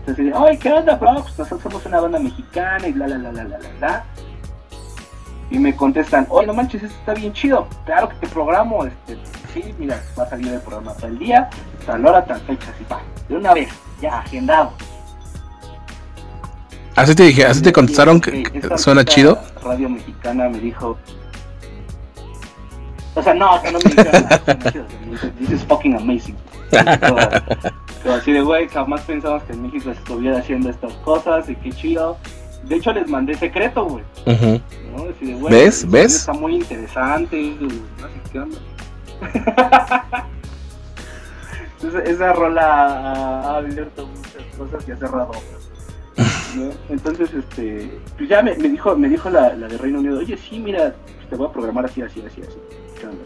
Entonces, 0.00 0.34
ay, 0.36 0.58
¿qué 0.58 0.70
onda, 0.70 0.96
bro? 0.96 1.22
Pues 1.22 1.38
nosotros 1.38 1.62
somos 1.62 1.86
una 1.86 2.00
banda 2.00 2.18
mexicana 2.18 2.86
y 2.86 2.92
bla, 2.92 3.06
bla, 3.06 3.16
bla, 3.16 3.30
bla, 3.30 3.44
bla, 3.44 3.58
bla. 3.78 4.04
Y 5.50 5.58
me 5.58 5.74
contestan, 5.74 6.26
oye, 6.28 6.46
no 6.46 6.52
manches, 6.52 6.82
esto 6.82 6.98
está 6.98 7.14
bien 7.14 7.32
chido. 7.32 7.66
Claro 7.86 8.10
que 8.10 8.16
te 8.16 8.28
programo, 8.28 8.84
este, 8.84 9.18
sí, 9.54 9.74
mira, 9.78 10.02
va 10.18 10.24
a 10.24 10.28
salir 10.28 10.52
el 10.52 10.60
programa 10.60 10.92
tal 10.96 11.18
día, 11.18 11.48
tal 11.86 12.04
hora, 12.04 12.22
tal 12.26 12.40
fecha, 12.42 12.70
así 12.74 12.84
va. 12.92 13.00
De 13.26 13.36
una 13.38 13.54
vez, 13.54 13.70
ya, 14.02 14.18
agendado. 14.18 14.72
Así 16.96 17.14
te 17.14 17.22
dije, 17.24 17.44
así 17.44 17.62
te 17.62 17.72
contestaron 17.72 18.20
que, 18.20 18.44
suena 18.76 19.04
chido. 19.04 19.38
Radio 19.62 19.88
Mexicana 19.88 20.48
me 20.48 20.58
dijo. 20.58 20.98
O 23.14 23.22
sea, 23.22 23.34
no, 23.34 23.54
o 23.54 23.60
sea, 23.60 23.70
no 23.72 23.78
me 23.84 23.90
dijeron 23.90 24.22
nada. 24.24 24.38
This 25.38 25.50
is 25.50 25.64
fucking 25.64 25.96
amazing. 25.96 26.36
Pero 26.70 28.14
así 28.14 28.32
de, 28.32 28.40
güey, 28.40 28.68
jamás 28.68 29.02
pensamos 29.02 29.42
que 29.44 29.52
en 29.52 29.62
México 29.62 29.90
estuviera 29.90 30.38
haciendo 30.38 30.70
estas 30.70 30.92
cosas 30.94 31.48
y 31.48 31.56
qué 31.56 31.70
chido. 31.70 32.16
De 32.64 32.76
hecho, 32.76 32.92
les 32.92 33.08
mandé 33.08 33.34
secreto, 33.34 33.84
güey. 33.84 34.04
¿Ves? 35.50 35.90
¿Ves? 35.90 36.16
Está 36.16 36.32
muy 36.32 36.56
interesante. 36.56 37.56
No 37.60 37.68
sé 37.70 38.20
qué 38.32 38.40
onda. 38.40 38.58
Entonces, 41.82 42.10
esa 42.10 42.32
rola 42.32 42.62
ha 42.62 43.56
abierto 43.56 44.06
muchas 44.06 44.56
cosas 44.56 44.88
y 44.88 44.92
ha 44.92 44.96
cerrado 44.96 45.32
Entonces, 46.88 47.32
este, 47.32 48.00
pues 48.16 48.28
ya 48.28 48.42
me, 48.42 48.54
dijo, 48.54 48.96
me 48.96 49.08
dijo 49.08 49.30
la, 49.30 49.50
de 49.50 49.78
Reino 49.78 50.00
Unido, 50.00 50.18
oye, 50.18 50.36
sí, 50.36 50.58
mira, 50.58 50.94
te 51.28 51.36
voy 51.36 51.48
a 51.48 51.52
programar 51.52 51.84
así, 51.84 52.02
así, 52.02 52.22
así, 52.26 52.42
así. 52.42 52.58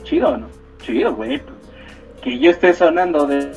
¿Chido 0.05 0.37
no? 0.37 0.47
Chido, 0.83 1.15
güey. 1.15 1.41
Pues, 1.41 1.55
que 2.23 2.39
yo 2.39 2.51
esté 2.51 2.73
sonando 2.73 3.27
de 3.27 3.53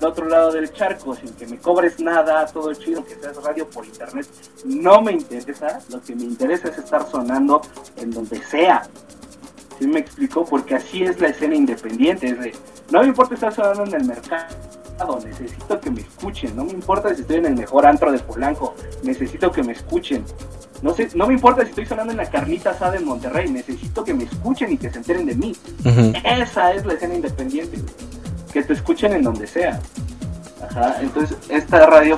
del 0.00 0.10
otro 0.10 0.28
lado 0.28 0.52
del 0.52 0.72
charco 0.72 1.14
sin 1.14 1.32
que 1.34 1.46
me 1.46 1.58
cobres 1.58 2.00
nada, 2.00 2.46
todo 2.46 2.72
chido, 2.74 3.04
que 3.04 3.14
seas 3.14 3.42
radio 3.42 3.68
por 3.68 3.84
internet, 3.86 4.26
no 4.64 5.00
me 5.00 5.12
interesa. 5.12 5.80
Lo 5.90 6.00
que 6.00 6.14
me 6.14 6.24
interesa 6.24 6.68
es 6.68 6.78
estar 6.78 7.08
sonando 7.08 7.62
en 7.96 8.10
donde 8.10 8.42
sea. 8.42 8.82
¿Sí 9.78 9.86
me 9.86 10.00
explicó? 10.00 10.44
Porque 10.44 10.76
así 10.76 11.02
es 11.02 11.20
la 11.20 11.28
escena 11.28 11.54
independiente. 11.54 12.28
Es 12.28 12.40
de, 12.40 12.52
no 12.90 13.00
me 13.00 13.08
importa 13.08 13.34
estar 13.34 13.52
sonando 13.52 13.84
en 13.84 14.02
el 14.02 14.06
mercado, 14.06 14.46
necesito 15.24 15.80
que 15.80 15.90
me 15.90 16.00
escuchen. 16.00 16.56
No 16.56 16.64
me 16.64 16.72
importa 16.72 17.14
si 17.14 17.22
estoy 17.22 17.36
en 17.36 17.46
el 17.46 17.56
mejor 17.56 17.86
antro 17.86 18.12
de 18.12 18.18
Polanco, 18.18 18.74
necesito 19.02 19.50
que 19.50 19.62
me 19.62 19.72
escuchen. 19.72 20.24
No, 20.82 20.94
sé, 20.94 21.08
no 21.14 21.26
me 21.26 21.34
importa 21.34 21.62
si 21.62 21.70
estoy 21.70 21.86
sonando 21.86 22.12
en 22.12 22.18
la 22.18 22.30
carnita 22.30 22.70
asada 22.70 22.96
en 22.96 23.04
Monterrey, 23.04 23.50
necesito 23.50 24.04
que 24.04 24.12
me 24.12 24.24
escuchen 24.24 24.72
y 24.72 24.76
que 24.76 24.90
se 24.90 24.98
enteren 24.98 25.26
de 25.26 25.34
mí. 25.34 25.56
Esa 26.24 26.72
es 26.72 26.84
la 26.84 26.94
escena 26.94 27.14
independiente 27.14 27.78
que 28.52 28.62
te 28.62 28.72
escuchen 28.72 29.12
en 29.12 29.22
donde 29.22 29.46
sea. 29.46 29.80
Ajá, 30.62 30.96
entonces 31.00 31.36
esta 31.48 31.86
radio 31.86 32.16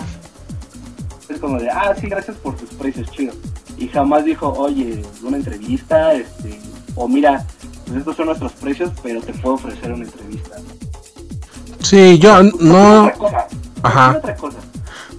es 1.28 1.38
como 1.38 1.58
de, 1.58 1.68
ah, 1.70 1.94
sí, 2.00 2.08
gracias 2.08 2.36
por 2.38 2.56
tus 2.56 2.70
precios, 2.70 3.10
chido. 3.10 3.34
Y 3.76 3.88
jamás 3.88 4.24
dijo, 4.24 4.52
oye, 4.52 5.02
una 5.22 5.36
entrevista, 5.36 6.14
este, 6.14 6.58
o 6.94 7.06
mira, 7.06 7.44
pues 7.86 7.98
estos 7.98 8.16
son 8.16 8.26
nuestros 8.26 8.52
precios, 8.52 8.90
pero 9.02 9.20
te 9.20 9.32
puedo 9.34 9.54
ofrecer 9.54 9.92
una 9.92 10.04
entrevista. 10.04 10.56
Sí, 11.88 12.18
yo 12.18 12.42
no... 12.42 13.10
Ajá. 13.82 14.20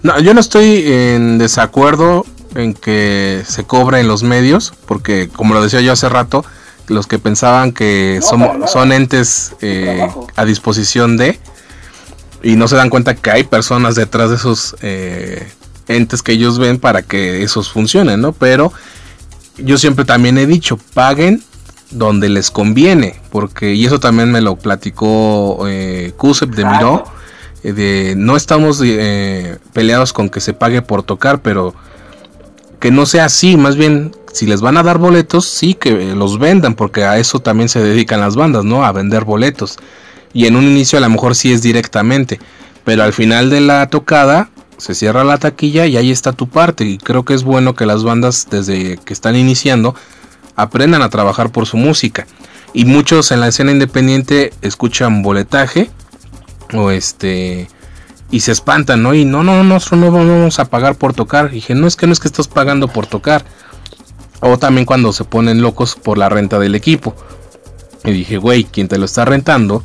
No, 0.04 0.20
yo 0.20 0.36
no 0.36 0.40
estoy 0.40 0.84
en 0.86 1.40
desacuerdo 1.40 2.28
en 2.54 2.76
que 2.76 3.42
se 3.48 3.64
cobre 3.64 4.02
en 4.02 4.08
los 4.08 4.22
medios, 4.22 4.74
porque 4.86 5.30
como 5.30 5.56
lo 5.56 5.64
decía 5.64 5.82
yo 5.82 5.94
hace 5.94 6.10
rato, 6.10 6.46
los 6.88 7.08
que 7.08 7.18
pensaban 7.18 7.72
que 7.72 8.20
son, 8.22 8.68
son 8.68 8.92
entes 8.92 9.56
eh, 9.62 10.08
a 10.36 10.46
disposición 10.46 11.18
de 11.18 11.40
y 12.44 12.56
no 12.56 12.68
se 12.68 12.76
dan 12.76 12.92
cuenta 12.92 13.16
que 13.16 13.32
hay 13.32 13.44
personas 13.46 13.96
detrás 13.96 14.30
de 14.30 14.36
esos 14.36 14.76
eh, 14.84 15.52
entes 15.88 16.22
que 16.22 16.34
ellos 16.34 16.60
ven 16.60 16.78
para 16.78 17.02
que 17.02 17.42
esos 17.42 17.72
funcionen, 17.72 18.22
¿no? 18.22 18.32
Pero 18.32 18.72
yo 19.58 19.80
siempre 19.80 20.06
también 20.06 20.38
he 20.38 20.46
dicho, 20.46 20.78
paguen 20.94 21.44
donde 21.92 22.30
les 22.30 22.52
conviene, 22.52 23.16
porque, 23.32 23.74
y 23.74 23.86
eso 23.86 24.00
también 24.00 24.32
me 24.32 24.42
lo 24.42 24.56
platicó 24.56 25.68
eh, 25.68 26.14
Kusep 26.18 26.52
de 26.52 26.66
Miró, 26.66 27.04
eh, 27.64 27.74
de 27.74 28.14
no 28.16 28.36
estamos 28.36 28.82
peleados 29.74 30.14
con 30.14 30.30
que 30.30 30.40
se 30.40 30.54
pague 30.54 30.82
por 30.82 31.04
tocar, 31.04 31.42
pero 31.42 31.74
que 32.80 32.92
no 32.92 33.06
sea 33.06 33.26
así, 33.26 33.58
más 33.58 33.76
bien 33.76 34.12
si 34.34 34.46
les 34.46 34.62
van 34.62 34.78
a 34.78 34.84
dar 34.84 34.98
boletos, 34.98 35.46
sí 35.46 35.74
que 35.74 36.16
los 36.16 36.40
vendan, 36.40 36.76
porque 36.76 37.04
a 37.04 37.18
eso 37.18 37.40
también 37.40 37.70
se 37.70 37.82
dedican 37.82 38.22
las 38.22 38.36
bandas, 38.36 38.64
¿no? 38.64 38.86
A 38.86 38.92
vender 38.92 39.26
boletos. 39.26 39.78
Y 40.34 40.46
en 40.46 40.56
un 40.56 40.64
inicio 40.64 40.98
a 40.98 41.02
lo 41.02 41.10
mejor 41.10 41.36
sí 41.36 41.52
es 41.52 41.62
directamente, 41.62 42.40
pero 42.84 43.04
al 43.04 43.14
final 43.14 43.50
de 43.50 43.62
la 43.62 43.88
tocada 43.90 44.50
se 44.78 44.96
cierra 44.96 45.24
la 45.24 45.38
taquilla 45.38 45.88
y 45.88 45.98
ahí 45.98 46.12
está 46.12 46.32
tu 46.34 46.48
parte. 46.48 46.86
Y 46.86 46.98
creo 46.98 47.26
que 47.26 47.34
es 47.34 47.44
bueno 47.44 47.76
que 47.76 47.86
las 47.86 48.04
bandas 48.04 48.48
desde 48.50 48.98
que 48.98 49.14
están 49.14 49.36
iniciando 49.36 49.96
aprendan 50.62 51.02
a 51.02 51.10
trabajar 51.10 51.52
por 51.52 51.66
su 51.66 51.78
música. 51.78 52.28
Y 52.74 52.86
muchos 52.86 53.32
en 53.32 53.40
la 53.40 53.48
escena 53.48 53.72
independiente 53.72 54.54
escuchan 54.62 55.22
boletaje 55.22 55.90
o 56.74 56.92
este 56.92 57.68
y 58.32 58.42
se 58.42 58.52
espantan, 58.52 59.02
¿no? 59.02 59.16
Y 59.16 59.26
no, 59.26 59.44
no, 59.44 59.64
nosotros 59.64 60.00
no 60.00 60.12
vamos 60.12 60.60
a 60.60 60.66
pagar 60.66 60.96
por 60.96 61.14
tocar. 61.14 61.50
Y 61.52 61.56
dije, 61.56 61.74
no 61.74 61.88
es 61.88 61.96
que 61.96 62.06
no 62.06 62.14
es 62.14 62.20
que 62.20 62.28
estás 62.28 62.48
pagando 62.48 62.88
por 62.88 63.08
tocar. 63.08 63.44
O 64.40 64.58
también 64.60 64.86
cuando 64.86 65.12
se 65.14 65.24
ponen 65.24 65.62
locos 65.62 65.96
por 65.96 66.18
la 66.18 66.30
renta 66.30 66.60
del 66.60 66.76
equipo. 66.76 67.16
Y 68.06 68.12
dije, 68.12 68.38
güey, 68.38 68.66
quien 68.66 68.88
te 68.88 68.98
lo 68.98 69.06
está 69.06 69.26
rentando 69.26 69.84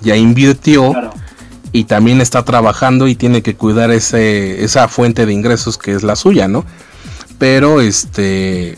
ya 0.00 0.16
invirtió 0.16 0.92
y 1.72 1.84
también 1.84 2.20
está 2.20 2.44
trabajando 2.44 3.08
y 3.08 3.16
tiene 3.16 3.42
que 3.42 3.56
cuidar 3.56 3.90
ese, 3.90 4.62
esa 4.62 4.86
fuente 4.86 5.26
de 5.26 5.32
ingresos 5.32 5.76
que 5.76 5.92
es 5.92 6.02
la 6.04 6.14
suya, 6.14 6.46
¿no? 6.46 6.64
Pero 7.38 7.80
este, 7.80 8.76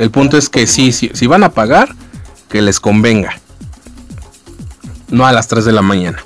el 0.00 0.10
punto 0.10 0.36
es 0.36 0.48
que 0.48 0.66
sí, 0.66 0.92
si, 0.92 1.10
si 1.12 1.26
van 1.26 1.44
a 1.44 1.50
pagar, 1.50 1.94
que 2.48 2.62
les 2.62 2.80
convenga. 2.80 3.38
No 5.08 5.26
a 5.26 5.32
las 5.32 5.46
3 5.46 5.64
de 5.64 5.72
la 5.72 5.82
mañana. 5.82 6.18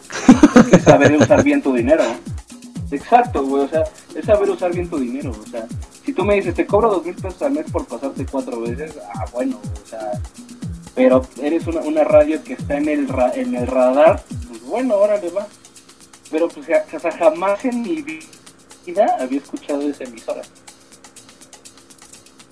Es 0.72 0.84
saber 0.84 1.14
usar 1.20 1.42
bien 1.42 1.60
tu 1.60 1.74
dinero. 1.74 2.04
Exacto, 2.90 3.44
güey, 3.44 3.64
o 3.64 3.68
sea, 3.68 3.84
es 4.14 4.24
saber 4.24 4.48
usar 4.48 4.72
bien 4.72 4.88
tu 4.88 4.98
dinero, 4.98 5.32
o 5.32 5.50
sea, 5.50 5.66
si 6.04 6.12
tú 6.12 6.24
me 6.24 6.34
dices, 6.34 6.54
te 6.54 6.64
cobro 6.64 6.90
dos 6.90 7.04
mil 7.04 7.14
pesos 7.16 7.42
al 7.42 7.52
mes 7.52 7.68
por 7.70 7.86
pasarte 7.86 8.24
cuatro 8.24 8.60
veces, 8.60 8.94
ah, 9.14 9.24
bueno, 9.32 9.58
o 9.82 9.88
sea, 9.88 10.12
pero 10.94 11.26
eres 11.42 11.66
una, 11.66 11.80
una 11.80 12.04
radio 12.04 12.42
que 12.44 12.52
está 12.52 12.76
en 12.76 12.88
el, 12.88 13.08
en 13.34 13.56
el 13.56 13.66
radar, 13.66 14.22
pues 14.48 14.62
bueno, 14.62 14.94
órale 14.94 15.28
va. 15.30 15.48
Pero 16.30 16.48
pues 16.48 16.66
jamás 17.18 17.64
en 17.64 17.82
mi 17.82 18.02
vida 18.02 19.16
había 19.18 19.38
escuchado 19.38 19.82
esa 19.82 20.04
emisora. 20.04 20.42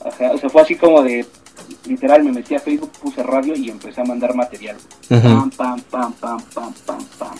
O 0.05 0.38
sea, 0.38 0.51
fue 0.51 0.62
así 0.62 0.77
como 0.77 1.03
de, 1.03 1.27
literal, 1.87 2.25
me 2.25 2.33
metí 2.33 2.55
a 2.55 2.61
Facebook, 2.61 2.91
puse 3.01 3.23
radio 3.23 3.55
y 3.55 3.71
empecé 3.71 4.01
a 4.01 4.05
mandar 4.05 4.35
material. 4.35 4.77
Pam, 5.09 5.51
pam, 5.51 5.81
pam, 5.81 6.12
pam, 6.15 6.43
pam, 6.55 6.75
pam, 6.87 7.05
pam. 7.19 7.37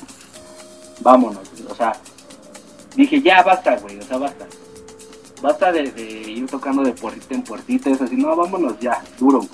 Vámonos, 1.01 1.43
o 1.69 1.75
sea, 1.75 1.93
dije, 2.95 3.21
ya 3.21 3.43
basta, 3.43 3.77
güey, 3.79 3.99
o 3.99 4.03
sea, 4.03 4.19
basta. 4.19 4.47
Basta 5.41 5.73
de, 5.73 5.83
ir 6.29 6.47
tocando 6.47 6.83
de 6.83 6.93
puertita 6.93 7.35
en 7.35 7.43
puertita, 7.43 7.91
es 7.91 8.01
así, 8.01 8.17
no, 8.17 8.37
vámonos 8.37 8.79
ya, 8.79 9.03
duro, 9.19 9.45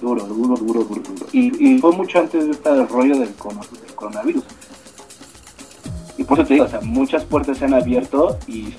duro, 0.00 0.24
duro, 0.24 0.56
duro, 0.56 0.84
duro, 0.84 1.00
duro. 1.02 1.26
Y, 1.32 1.78
fue 1.78 1.92
mucho 1.92 2.20
antes 2.20 2.46
de 2.46 2.52
este 2.52 2.86
rollo 2.86 3.18
del, 3.18 3.34
coronavirus. 3.94 4.44
Y 6.16 6.24
por 6.24 6.38
eso 6.38 6.48
te 6.48 6.54
digo, 6.54 6.66
o 6.66 6.68
sea, 6.68 6.80
muchas 6.80 7.24
puertas 7.24 7.58
se 7.58 7.66
han 7.66 7.74
abierto 7.74 8.38
y 8.46 8.74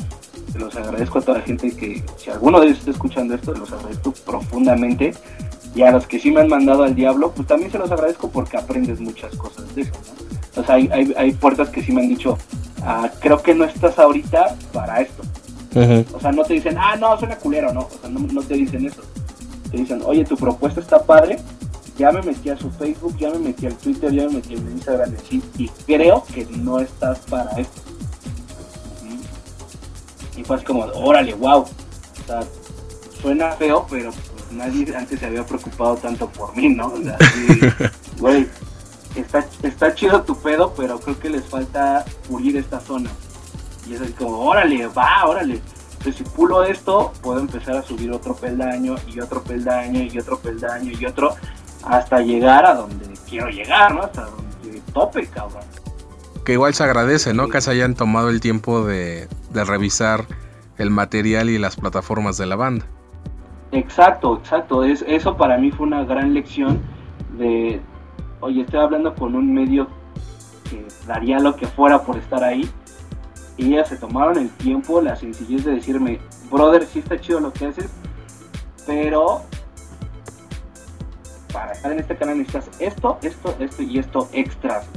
los 0.62 0.76
agradezco 0.76 1.20
a 1.20 1.22
toda 1.22 1.40
la 1.40 1.44
gente 1.44 1.76
que, 1.76 2.04
si 2.18 2.30
alguno 2.30 2.60
de 2.60 2.68
ellos 2.68 2.80
está 2.80 2.92
escuchando 2.92 3.36
esto, 3.36 3.54
los 3.54 3.72
agradezco 3.72 4.14
profundamente. 4.26 5.14
Y 5.76 5.84
a 5.84 5.92
los 5.92 6.06
que 6.06 6.20
sí 6.20 6.32
me 6.32 6.42
han 6.42 6.50
mandado 6.50 6.84
al 6.84 6.96
diablo, 6.96 7.32
pues 7.32 7.48
también 7.48 7.72
se 7.72 7.78
los 7.78 7.92
agradezco 7.92 8.30
porque 8.30 8.58
aprendes 8.58 9.00
muchas 9.00 9.34
cosas 9.36 9.74
de 9.74 9.84
eso, 9.84 9.94
¿no? 9.94 10.62
O 10.62 10.66
sea, 10.66 10.76
hay, 10.76 10.90
hay, 10.92 11.14
hay 11.18 11.32
puertas 11.32 11.70
que 11.70 11.82
sí 11.82 11.94
me 11.94 12.02
han 12.02 12.10
dicho, 12.10 12.38
ah, 12.82 13.10
creo 13.22 13.42
que 13.42 13.56
no 13.56 13.64
estás 13.64 13.98
ahorita 13.98 14.56
para 14.74 15.02
esto. 15.02 15.24
O 16.14 16.20
sea, 16.20 16.34
no 16.34 16.44
te 16.44 16.56
dicen, 16.56 16.78
ah, 16.78 16.98
no, 16.98 17.18
suena 17.18 17.38
culero, 17.38 17.74
no. 17.74 17.82
O 17.82 17.98
sea, 18.02 18.10
no 18.10 18.42
te 18.42 18.56
dicen 18.56 18.86
eso 18.86 19.02
te 19.72 19.78
dicen, 19.78 20.02
oye, 20.06 20.26
tu 20.26 20.36
propuesta 20.36 20.82
está 20.82 21.02
padre, 21.02 21.40
ya 21.98 22.12
me 22.12 22.22
metí 22.22 22.50
a 22.50 22.58
su 22.58 22.70
Facebook, 22.72 23.16
ya 23.18 23.30
me 23.32 23.40
metí 23.40 23.66
al 23.66 23.76
Twitter, 23.76 24.12
ya 24.12 24.28
me 24.28 24.36
metí 24.36 24.54
en 24.54 24.72
Instagram 24.72 25.14
y 25.58 25.70
creo 25.86 26.24
que 26.34 26.46
no 26.58 26.80
estás 26.80 27.20
para 27.20 27.52
esto. 27.52 27.82
Y 30.36 30.44
fue 30.44 30.56
así 30.56 30.66
como, 30.66 30.86
órale, 30.86 31.34
wow. 31.34 31.62
O 31.62 32.26
sea, 32.26 32.42
suena 33.22 33.52
feo, 33.52 33.86
pero 33.90 34.12
pues, 34.12 34.52
nadie 34.52 34.96
antes 34.96 35.20
se 35.20 35.26
había 35.26 35.46
preocupado 35.46 35.96
tanto 35.98 36.28
por 36.30 36.56
mí, 36.56 36.70
¿no? 36.70 36.88
O 36.88 37.02
sea, 37.02 37.18
güey, 38.20 38.48
está, 39.16 39.46
está 39.64 39.94
chido 39.94 40.22
tu 40.24 40.36
pedo, 40.38 40.74
pero 40.76 41.00
creo 41.00 41.20
que 41.20 41.30
les 41.30 41.46
falta 41.46 42.06
pulir 42.28 42.58
esta 42.58 42.80
zona. 42.80 43.10
Y 43.88 43.96
es 43.96 44.02
así 44.02 44.14
como, 44.14 44.40
órale, 44.40 44.88
va, 44.88 45.26
órale. 45.26 45.62
Entonces, 45.94 46.16
si 46.16 46.24
pulo 46.24 46.64
esto, 46.64 47.14
puedo 47.22 47.40
empezar 47.40 47.78
a 47.78 47.84
subir 47.84 48.12
otro 48.12 48.36
peldaño 48.36 48.96
y 49.08 49.20
otro 49.20 49.44
peldaño 49.44 50.02
y 50.02 50.18
otro 50.18 50.40
peldaño 50.40 50.92
y 51.00 51.06
otro 51.06 51.36
hasta 51.84 52.20
llegar 52.22 52.66
a 52.66 52.76
donde 52.76 53.08
quiero 53.30 53.50
llegar, 53.50 53.94
¿no? 53.94 54.04
Hasta 54.04 54.26
donde 54.26 54.82
tope, 54.94 55.28
cabrón. 55.28 55.64
Que 56.46 56.54
igual 56.54 56.74
se 56.74 56.84
agradece, 56.84 57.34
¿no? 57.34 57.50
Que 57.50 57.62
se 57.62 57.72
hayan 57.72 57.96
tomado 57.96 58.30
el 58.30 58.42
tiempo 58.42 58.84
de, 58.84 59.28
revisar 59.54 60.26
el 60.78 60.90
material 60.90 61.50
y 61.50 61.58
las 61.58 61.76
plataformas 61.76 62.38
de 62.38 62.46
la 62.46 62.56
banda. 62.56 62.86
Exacto, 63.72 64.38
exacto. 64.38 64.84
Es, 64.84 65.04
eso 65.08 65.38
para 65.38 65.58
mí 65.58 65.72
fue 65.72 65.88
una 65.88 66.04
gran 66.04 66.34
lección 66.34 66.82
de, 67.38 67.82
oye, 68.40 68.62
estoy 68.62 68.80
hablando 68.80 69.14
con 69.16 69.36
un 69.36 69.54
medio 69.54 69.88
que 70.70 70.86
daría 71.08 71.40
lo 71.40 71.56
que 71.56 71.68
fuera 71.68 72.04
por 72.04 72.18
estar 72.18 72.44
ahí 72.44 72.70
y 73.58 73.74
ellas 73.74 73.90
se 73.90 73.98
tomaron 73.98 74.38
el 74.38 74.50
tiempo, 74.50 75.02
la 75.02 75.16
sencillez 75.16 75.66
de 75.66 75.76
decirme, 75.76 76.20
brother, 76.50 76.86
sí 76.86 77.00
está 77.00 77.20
chido 77.20 77.40
lo 77.40 77.54
que 77.54 77.68
haces, 77.68 77.92
pero 78.88 79.42
para 81.54 81.74
estar 81.74 81.92
en 81.92 82.00
este 82.00 82.16
canal 82.16 82.38
necesitas 82.38 82.70
esto, 82.80 83.18
esto, 83.22 83.56
esto 83.60 83.84
y 83.84 84.00
esto 84.00 84.30
extras. 84.34 84.88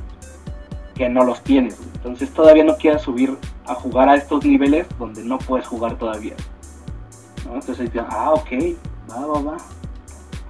que 0.94 1.08
no 1.08 1.24
los 1.24 1.42
tienes. 1.42 1.78
Entonces 1.96 2.32
todavía 2.32 2.62
no 2.62 2.76
quieras 2.76 3.02
subir 3.02 3.36
a 3.66 3.74
jugar 3.74 4.09
a 4.09 4.16
estos 4.16 4.44
niveles 4.44 4.87
donde 4.98 5.24
no 5.24 5.38
puedes 5.38 5.66
jugar 5.66 5.96
todavía. 5.96 6.35
Entonces, 7.53 7.90
ah, 8.09 8.33
ok, 8.33 8.50
va, 9.11 9.27
va, 9.27 9.40
va. 9.40 9.57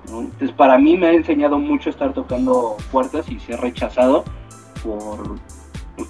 Entonces 0.07 0.53
para 0.53 0.79
mí 0.79 0.97
me 0.97 1.07
ha 1.07 1.13
enseñado 1.13 1.59
mucho 1.59 1.91
estar 1.91 2.13
tocando 2.13 2.77
puertas 2.93 3.29
y 3.31 3.41
ser 3.41 3.61
rechazado 3.61 4.25
por, 4.83 5.39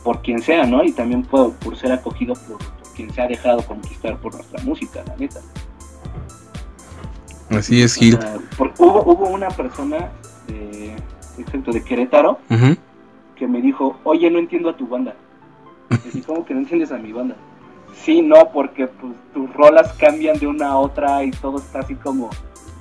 por 0.03 0.21
quien 0.23 0.43
sea, 0.43 0.67
¿no? 0.67 0.83
Y 0.85 0.93
también 0.93 1.23
por, 1.23 1.55
por 1.55 1.77
ser 1.77 1.93
acogido 1.93 2.35
por, 2.35 2.59
quien 2.95 3.12
se 3.12 3.21
ha 3.21 3.27
dejado 3.27 3.62
conquistar 3.62 4.17
por 4.19 4.35
nuestra 4.35 4.62
música, 4.64 5.03
la 5.07 5.17
neta. 5.17 5.40
Así 7.51 7.83
es, 7.83 7.95
Gil. 7.95 8.19
hubo, 8.79 9.03
hubo 9.03 9.29
una 9.29 9.49
persona 9.49 10.11
de, 10.47 10.97
de 11.37 11.85
Querétaro 11.85 12.38
que 13.37 13.47
me 13.47 13.61
dijo, 13.61 13.99
oye, 14.05 14.31
no 14.31 14.38
entiendo 14.38 14.71
a 14.71 14.77
tu 14.77 14.87
banda. 14.87 15.14
¿Cómo 16.27 16.44
que 16.44 16.55
no 16.55 16.61
entiendes 16.61 16.92
a 16.92 16.99
mi 16.99 17.12
banda? 17.12 17.37
Sí, 17.94 18.23
no, 18.23 18.51
porque 18.53 18.87
pues, 18.87 19.12
tus 19.33 19.53
rolas 19.55 19.92
cambian 19.94 20.38
de 20.38 20.47
una 20.47 20.68
a 20.68 20.79
otra 20.79 21.25
y 21.25 21.31
todo 21.31 21.59
está 21.59 21.81
así 21.81 21.94
como, 21.94 22.31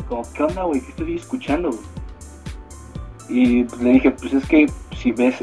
como 0.08 0.24
¿qué 0.34 0.44
onda, 0.44 0.63
güey? 0.63 0.82
¿Qué 0.82 0.89
estoy 0.89 1.16
escuchando, 1.16 1.70
Y 3.30 3.63
pues, 3.63 3.82
le 3.82 3.89
dije, 3.92 4.12
pues 4.12 4.34
es 4.34 4.46
que 4.48 4.70
si 4.98 5.12
ves 5.12 5.38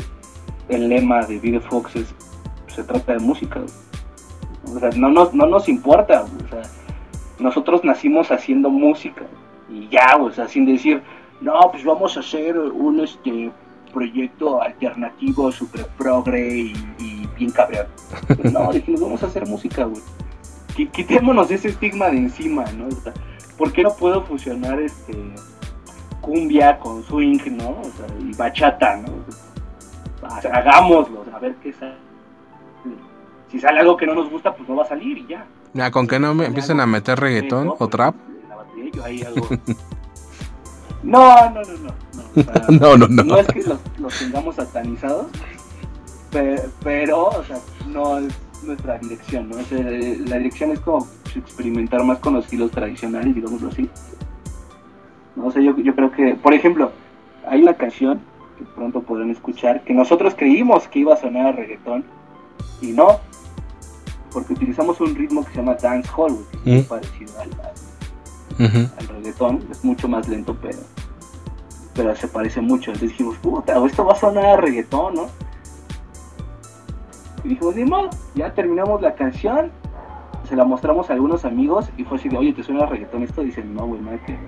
el 0.68 0.88
lema 0.88 1.24
de 1.26 1.38
Video 1.38 1.60
Fox 1.60 1.92
se 2.68 2.84
trata 2.84 3.14
de 3.14 3.18
música, 3.18 3.60
O 4.64 4.78
sea, 4.78 4.90
no 4.96 5.08
nos, 5.08 5.34
no 5.34 5.46
nos 5.46 5.68
importa, 5.68 6.24
O 6.24 6.48
sea, 6.48 6.62
nosotros 7.38 7.84
nacimos 7.84 8.30
haciendo 8.30 8.70
música 8.70 9.24
y 9.68 9.88
ya, 9.88 10.16
o 10.16 10.30
sea, 10.30 10.48
sin 10.48 10.66
decir, 10.66 11.02
no, 11.40 11.58
pues 11.70 11.84
vamos 11.84 12.16
a 12.16 12.20
hacer 12.20 12.58
un 12.58 13.00
este 13.00 13.50
proyecto 13.92 14.60
alternativo, 14.62 15.50
super 15.50 15.86
progre 15.98 16.72
y, 16.98 17.09
bien 17.40 17.50
cabreado. 17.50 17.88
Pues 18.26 18.52
no, 18.52 18.72
dijimos, 18.72 19.00
vamos 19.00 19.22
a 19.22 19.26
hacer 19.26 19.46
música, 19.46 19.84
güey. 19.84 20.02
Quitémonos 20.92 21.50
ese 21.50 21.68
estigma 21.68 22.08
de 22.08 22.18
encima, 22.18 22.64
¿no? 22.72 22.88
¿Por 23.58 23.72
qué 23.72 23.82
no 23.82 23.94
puedo 23.94 24.22
fusionar 24.22 24.80
este 24.80 25.12
cumbia 26.20 26.78
con 26.78 27.02
swing, 27.02 27.40
¿no? 27.56 27.70
O 27.70 27.84
sea, 27.84 28.06
y 28.18 28.32
bachata, 28.34 28.96
¿no? 28.96 29.08
hagámoslo, 30.52 31.24
a 31.34 31.38
ver 31.38 31.56
qué 31.56 31.72
sale. 31.72 31.96
Si 33.50 33.58
sale 33.58 33.80
algo 33.80 33.96
que 33.96 34.06
no 34.06 34.14
nos 34.14 34.30
gusta, 34.30 34.54
pues 34.54 34.68
no 34.68 34.76
va 34.76 34.84
a 34.84 34.86
salir 34.86 35.18
y 35.18 35.26
ya. 35.26 35.44
Ya, 35.72 35.90
con 35.90 36.06
que 36.06 36.20
no 36.20 36.34
me 36.34 36.46
empiecen 36.46 36.78
a 36.80 36.86
meter 36.86 37.18
reggaetón 37.18 37.74
o 37.78 37.88
trap. 37.88 38.14
No, 41.02 41.50
no, 41.50 41.62
no, 41.62 41.72
no. 41.78 42.10
No, 42.78 42.96
no, 42.98 43.08
no, 43.08 43.24
no. 43.24 43.36
es 43.38 43.46
que 43.46 43.62
los, 43.98 44.18
tengamos 44.18 44.56
satanizados, 44.56 45.28
pero, 46.30 47.26
o 47.26 47.44
sea, 47.44 47.58
no 47.88 48.18
es 48.18 48.32
nuestra 48.62 48.98
dirección, 48.98 49.48
¿no? 49.48 49.56
la 49.56 50.36
dirección 50.36 50.70
es 50.70 50.80
como 50.80 51.06
experimentar 51.34 52.04
más 52.04 52.18
con 52.18 52.34
los 52.34 52.44
estilos 52.44 52.70
tradicionales, 52.70 53.34
digámoslo 53.34 53.68
así. 53.68 53.88
No 55.36 55.50
sé, 55.50 55.64
yo, 55.64 55.76
yo 55.78 55.94
creo 55.94 56.10
que, 56.12 56.34
por 56.34 56.52
ejemplo, 56.52 56.92
hay 57.46 57.62
una 57.62 57.74
canción 57.74 58.20
que 58.58 58.64
pronto 58.64 59.00
podrán 59.02 59.30
escuchar 59.30 59.82
que 59.84 59.94
nosotros 59.94 60.34
creímos 60.36 60.86
que 60.88 61.00
iba 61.00 61.14
a 61.14 61.16
sonar 61.16 61.46
a 61.46 61.52
reggaetón 61.52 62.04
y 62.82 62.88
no, 62.88 63.18
porque 64.32 64.52
utilizamos 64.52 65.00
un 65.00 65.14
ritmo 65.14 65.44
que 65.44 65.50
se 65.50 65.56
llama 65.56 65.74
dancehall, 65.74 66.36
que 66.50 66.58
es 66.58 66.64
muy 66.66 66.82
parecido 66.82 67.32
al, 67.40 67.50
al 68.98 69.08
reggaetón, 69.08 69.66
es 69.70 69.84
mucho 69.84 70.08
más 70.08 70.28
lento, 70.28 70.56
pero, 70.60 70.78
pero 71.94 72.14
se 72.14 72.28
parece 72.28 72.60
mucho. 72.60 72.90
Entonces 72.90 73.10
dijimos, 73.10 73.36
puta, 73.38 73.84
esto 73.86 74.04
va 74.04 74.12
a 74.12 74.16
sonar 74.16 74.44
a 74.44 74.56
reggaetón, 74.56 75.14
¿no? 75.14 75.26
Y 77.44 77.48
dijimos, 77.48 77.76
ni 77.76 77.84
modo, 77.84 78.10
ya 78.34 78.52
terminamos 78.52 79.00
la 79.02 79.14
canción, 79.14 79.70
se 80.48 80.56
la 80.56 80.64
mostramos 80.64 81.10
a 81.10 81.14
algunos 81.14 81.44
amigos 81.44 81.86
y 81.96 82.04
fue 82.04 82.18
así 82.18 82.28
de, 82.28 82.36
oye, 82.36 82.52
¿te 82.52 82.62
suena 82.62 82.84
a 82.84 82.86
reggaetón 82.86 83.22
esto? 83.22 83.42
Dicen, 83.42 83.74
no, 83.74 83.86
güey, 83.86 84.00
no 84.00 84.10
hay 84.10 84.18
que... 84.18 84.38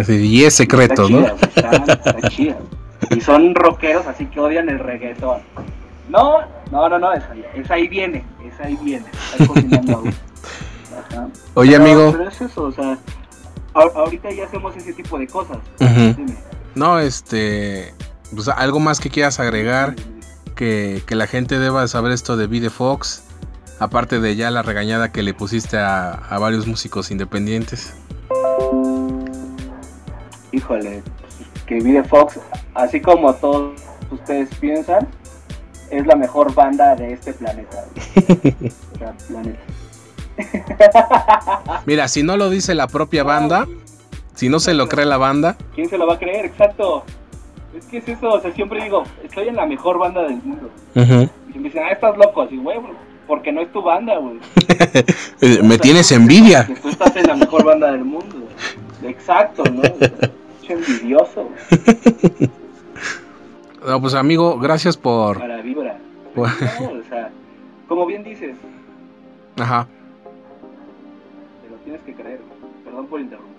Así, 0.00 0.14
y 0.14 0.44
es 0.44 0.54
secreto, 0.54 1.08
¿no? 1.08 1.26
está, 1.26 2.28
chida. 2.28 2.56
Y 3.10 3.20
son 3.20 3.54
rockeros, 3.54 4.06
así 4.06 4.26
que 4.26 4.38
odian 4.38 4.68
el 4.68 4.78
reggaetón. 4.78 5.40
No, 6.08 6.40
no, 6.70 6.88
no, 6.88 6.98
no, 6.98 7.12
esa, 7.12 7.74
ahí 7.74 7.88
viene, 7.88 8.24
esa 8.44 8.64
ahí 8.64 8.78
viene. 8.82 9.06
Está 9.32 9.46
cocinando 9.46 10.02
Oye, 11.54 11.76
amigo. 11.76 12.12
Pero 12.12 12.28
es 12.28 12.40
eso, 12.40 12.64
o 12.64 12.72
sea, 12.72 12.98
ahorita 13.74 14.30
ya 14.30 14.44
hacemos 14.44 14.76
ese 14.76 14.92
tipo 14.92 15.18
de 15.18 15.26
cosas. 15.26 15.58
No, 16.74 16.98
este. 16.98 17.94
Pues 18.34 18.48
algo 18.48 18.78
más 18.78 19.00
que 19.00 19.10
quieras 19.10 19.40
agregar. 19.40 19.94
Que, 20.60 21.02
que, 21.06 21.14
la 21.14 21.26
gente 21.26 21.58
deba 21.58 21.88
saber 21.88 22.12
esto 22.12 22.36
de 22.36 22.46
Vide 22.46 22.68
Fox. 22.68 23.24
Aparte 23.78 24.20
de 24.20 24.36
ya 24.36 24.50
la 24.50 24.60
regañada 24.60 25.10
que 25.10 25.22
le 25.22 25.32
pusiste 25.32 25.78
a, 25.78 26.10
a 26.10 26.38
varios 26.38 26.66
músicos 26.66 27.10
independientes. 27.10 27.94
Híjole, 30.52 31.02
que 31.64 31.76
Vide 31.76 32.04
Fox, 32.04 32.38
así 32.74 33.00
como 33.00 33.32
todos 33.36 33.80
ustedes 34.10 34.50
piensan, 34.56 35.08
es 35.90 36.06
la 36.06 36.14
mejor 36.14 36.54
banda 36.54 36.94
de 36.94 37.14
este 37.14 37.32
planeta. 37.32 37.86
o 38.94 38.98
sea, 38.98 39.14
planeta. 39.28 39.60
Mira, 41.86 42.06
si 42.08 42.22
no 42.22 42.36
lo 42.36 42.50
dice 42.50 42.74
la 42.74 42.86
propia 42.86 43.24
banda, 43.24 43.66
si 44.34 44.50
no 44.50 44.60
se 44.60 44.74
lo 44.74 44.90
cree 44.90 45.06
la 45.06 45.16
banda. 45.16 45.56
¿Quién 45.74 45.88
se 45.88 45.96
lo 45.96 46.06
va 46.06 46.16
a 46.16 46.18
creer? 46.18 46.44
Exacto. 46.44 47.06
Es 47.76 47.86
que 47.86 47.98
es 47.98 48.08
eso, 48.08 48.28
o 48.28 48.40
sea, 48.40 48.52
siempre 48.52 48.82
digo, 48.82 49.04
estoy 49.22 49.48
en 49.48 49.56
la 49.56 49.66
mejor 49.66 49.98
banda 49.98 50.22
del 50.22 50.42
mundo. 50.42 50.70
Y 50.94 51.58
me 51.58 51.64
dicen, 51.64 51.82
ah, 51.84 51.92
estás 51.92 52.16
loco, 52.16 52.42
así, 52.42 52.56
güey, 52.56 52.78
porque 53.26 53.52
no 53.52 53.60
es 53.60 53.72
tu 53.72 53.82
banda, 53.82 54.18
güey. 54.18 54.38
me 55.62 55.78
tienes 55.78 56.10
envidia. 56.12 56.68
tú 56.82 56.88
estás 56.88 57.14
en 57.16 57.26
la 57.26 57.36
mejor 57.36 57.64
banda 57.64 57.92
del 57.92 58.04
mundo. 58.04 58.48
Exacto, 59.02 59.62
¿no? 59.64 59.82
envidioso. 60.68 61.48
No, 63.86 63.98
pues 63.98 64.12
amigo, 64.12 64.58
gracias 64.58 64.98
por... 64.98 65.38
Para 65.38 65.62
vibra. 65.62 65.96
o 66.36 66.46
sea, 67.08 67.30
como 67.88 68.04
bien 68.04 68.22
dices. 68.22 68.54
Ajá 69.58 69.88
tienes 71.90 72.02
que 72.02 72.14
creer. 72.14 72.40
Perdón 72.84 73.06
por 73.06 73.20
interrumpir. 73.20 73.49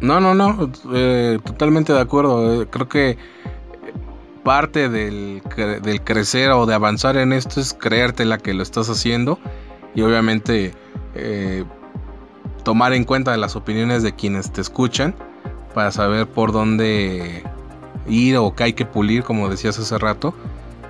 No, 0.00 0.18
no, 0.20 0.34
no, 0.34 0.70
eh, 0.94 1.38
totalmente 1.44 1.92
de 1.92 2.00
acuerdo. 2.00 2.62
Eh, 2.62 2.66
creo 2.70 2.88
que 2.88 3.18
parte 4.42 4.88
del, 4.88 5.42
del, 5.82 6.00
crecer 6.02 6.50
o 6.50 6.64
de 6.64 6.74
avanzar 6.74 7.16
en 7.18 7.32
esto 7.32 7.60
es 7.60 7.74
creerte 7.74 8.24
la 8.24 8.38
que 8.38 8.54
lo 8.54 8.62
estás 8.62 8.88
haciendo 8.88 9.38
y 9.94 10.00
obviamente 10.00 10.72
eh, 11.14 11.64
tomar 12.64 12.94
en 12.94 13.04
cuenta 13.04 13.36
las 13.36 13.56
opiniones 13.56 14.02
de 14.02 14.14
quienes 14.14 14.50
te 14.50 14.62
escuchan 14.62 15.14
para 15.74 15.92
saber 15.92 16.26
por 16.26 16.52
dónde 16.52 17.42
ir 18.08 18.38
o 18.38 18.54
qué 18.54 18.64
hay 18.64 18.72
que 18.72 18.86
pulir, 18.86 19.22
como 19.22 19.50
decías 19.50 19.78
hace 19.78 19.98
rato, 19.98 20.34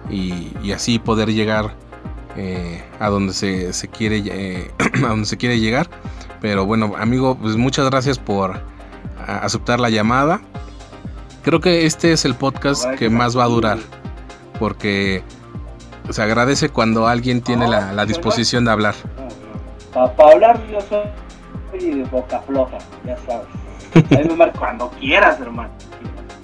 y, 0.08 0.72
así 0.72 0.98
poder 1.00 1.32
llegar 1.32 1.74
eh, 2.36 2.82
a 3.00 3.08
donde 3.08 3.32
se, 3.32 3.72
se 3.72 3.88
quiere 3.88 4.70
a 5.04 5.08
donde 5.08 5.26
se 5.26 5.36
quiere 5.36 5.58
llegar 5.58 5.88
pero 6.40 6.64
bueno 6.64 6.94
amigo 6.96 7.36
pues 7.36 7.56
muchas 7.56 7.88
gracias 7.90 8.18
por 8.18 8.60
aceptar 9.38 9.80
la 9.80 9.90
llamada. 9.90 10.40
Creo 11.42 11.60
que 11.60 11.86
este 11.86 12.12
es 12.12 12.24
el 12.24 12.34
podcast 12.34 12.84
que 12.96 13.08
más 13.08 13.36
va 13.36 13.44
a 13.44 13.48
durar 13.48 13.78
porque 14.58 15.22
se 16.10 16.22
agradece 16.22 16.68
cuando 16.68 17.08
alguien 17.08 17.40
tiene 17.40 17.66
la, 17.66 18.04
disposición 18.04 18.64
de 18.64 18.70
hablar. 18.70 18.94
Para 19.92 20.32
hablar 20.32 20.60
yo 20.70 20.78
soy 20.82 21.94
de 21.94 22.04
boca 22.04 22.40
floja 22.40 22.78
ya 23.06 23.16
sabes. 23.26 24.52
Cuando 24.58 24.90
quieras 25.00 25.40
hermano. 25.40 25.70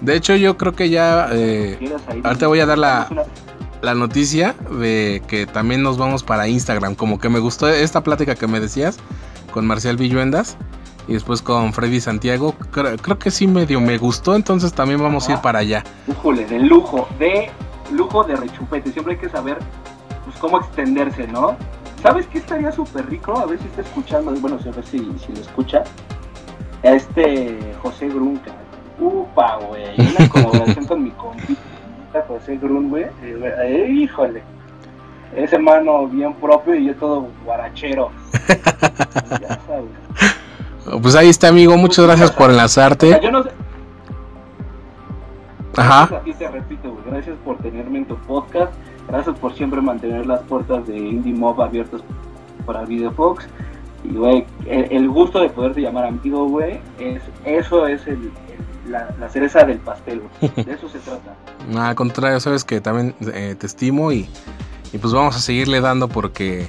De 0.01 0.17
hecho 0.17 0.35
yo 0.35 0.57
creo 0.57 0.73
que 0.73 0.89
ya 0.89 1.29
eh, 1.33 1.79
ahorita 2.25 2.47
voy 2.47 2.61
a 2.61 2.67
dar 2.67 2.79
la 2.79 3.09
la 3.83 3.95
noticia 3.95 4.55
de 4.71 5.23
que 5.29 5.47
también 5.47 5.83
nos 5.83 5.99
vamos 5.99 6.23
para 6.23 6.49
Instagram. 6.49 6.95
Como 6.95 7.19
que 7.19 7.29
me 7.29 7.39
gustó 7.39 7.69
esta 7.69 8.03
plática 8.03 8.35
que 8.35 8.47
me 8.47 8.61
decías 8.61 8.99
con 9.53 9.67
Marcial 9.67 9.97
Villuendas 9.97 10.57
y 11.09 11.15
después 11.15 11.43
con 11.43 11.73
Freddy 11.73 12.01
Santiago. 12.01 12.55
Creo, 12.71 13.19
que 13.19 13.31
sí 13.31 13.47
medio 13.47 13.81
me 13.81 13.99
gustó, 13.99 14.35
entonces 14.35 14.73
también 14.73 15.01
vamos 15.03 15.29
a 15.29 15.33
ir 15.33 15.39
para 15.39 15.61
allá. 15.61 15.85
Híjole, 16.09 16.45
de 16.47 16.59
lujo, 16.59 17.09
de 17.19 17.51
lujo 17.93 18.25
de 18.25 18.37
rechupete. 18.37 18.93
Siempre 18.93 19.15
hay 19.15 19.21
que 19.21 19.29
saber 19.29 19.59
pues, 20.25 20.37
cómo 20.39 20.59
extenderse, 20.59 21.27
¿no? 21.29 21.57
¿Sabes 22.03 22.27
qué 22.27 22.39
estaría 22.39 22.71
súper 22.73 23.09
rico? 23.09 23.39
A 23.39 23.47
ver 23.47 23.59
si 23.59 23.67
está 23.67 23.83
escuchando, 23.83 24.33
bueno, 24.33 24.59
a 24.61 24.71
ver 24.71 24.85
si, 24.85 24.99
si 24.99 25.33
lo 25.33 25.41
escucha. 25.41 25.83
A 26.85 26.89
este 26.91 27.59
José 27.83 28.09
Grunca. 28.09 28.53
Upa, 28.99 29.59
güey. 29.69 29.95
Una 29.99 30.29
colaboración 30.29 30.87
con 30.87 31.03
mi 31.03 31.11
compita 31.11 31.61
José 32.29 32.57
Grun, 32.57 32.91
güey. 32.91 33.07
Eh, 33.23 33.89
híjole. 33.91 34.43
Ese 35.35 35.59
mano 35.59 36.07
bien 36.07 36.35
propio 36.35 36.75
y 36.75 36.87
yo 36.87 36.95
todo 36.95 37.29
guarachero. 37.45 38.11
ya 39.41 39.59
sabes. 39.67 40.06
Pues 41.01 41.15
ahí 41.15 41.29
está, 41.29 41.49
amigo. 41.49 41.77
Muchas 41.77 42.05
gracias 42.07 42.31
por 42.31 42.51
enlazarte. 42.51 43.21
yo 43.23 43.31
no 43.31 43.43
sé. 43.43 43.51
Gracias 45.75 46.13
a 46.13 46.25
ti 46.25 46.33
te 46.33 46.49
repito, 46.49 46.97
Gracias 47.07 47.37
por 47.45 47.59
tenerme 47.59 47.99
en 47.99 48.07
tu 48.07 48.17
podcast. 48.17 48.73
Gracias 49.09 49.39
por 49.39 49.55
siempre 49.55 49.81
mantener 49.81 50.27
las 50.27 50.41
puertas 50.43 50.87
de 50.87 50.97
Indie 50.97 51.35
Mob 51.35 51.61
abiertas 51.61 52.01
para 52.65 52.85
Videofox. 52.85 53.47
Y, 54.05 54.15
güey, 54.15 54.47
el, 54.67 55.09
gusto 55.09 55.41
de 55.41 55.49
poderte 55.51 55.81
llamar 55.81 56.07
amigo, 56.07 56.49
güey, 56.49 56.81
es, 56.99 57.23
eso 57.45 57.87
es 57.87 58.07
el, 58.07 58.31
la, 58.89 59.29
cereza 59.29 59.65
del 59.65 59.79
pastel, 59.79 60.23
De 60.41 60.73
eso 60.73 60.89
se 60.89 60.99
trata. 61.01 61.35
No, 61.69 61.83
al 61.83 61.95
contrario, 61.95 62.39
sabes 62.41 62.65
que 62.65 62.81
también 62.81 63.15
eh, 63.33 63.57
te 63.59 63.67
estimo 63.67 64.13
y, 64.13 64.29
y, 64.93 64.99
pues 64.99 65.13
vamos 65.13 65.37
a 65.37 65.41
seguirle 65.41 65.81
dando 65.81 66.09
porque 66.09 66.69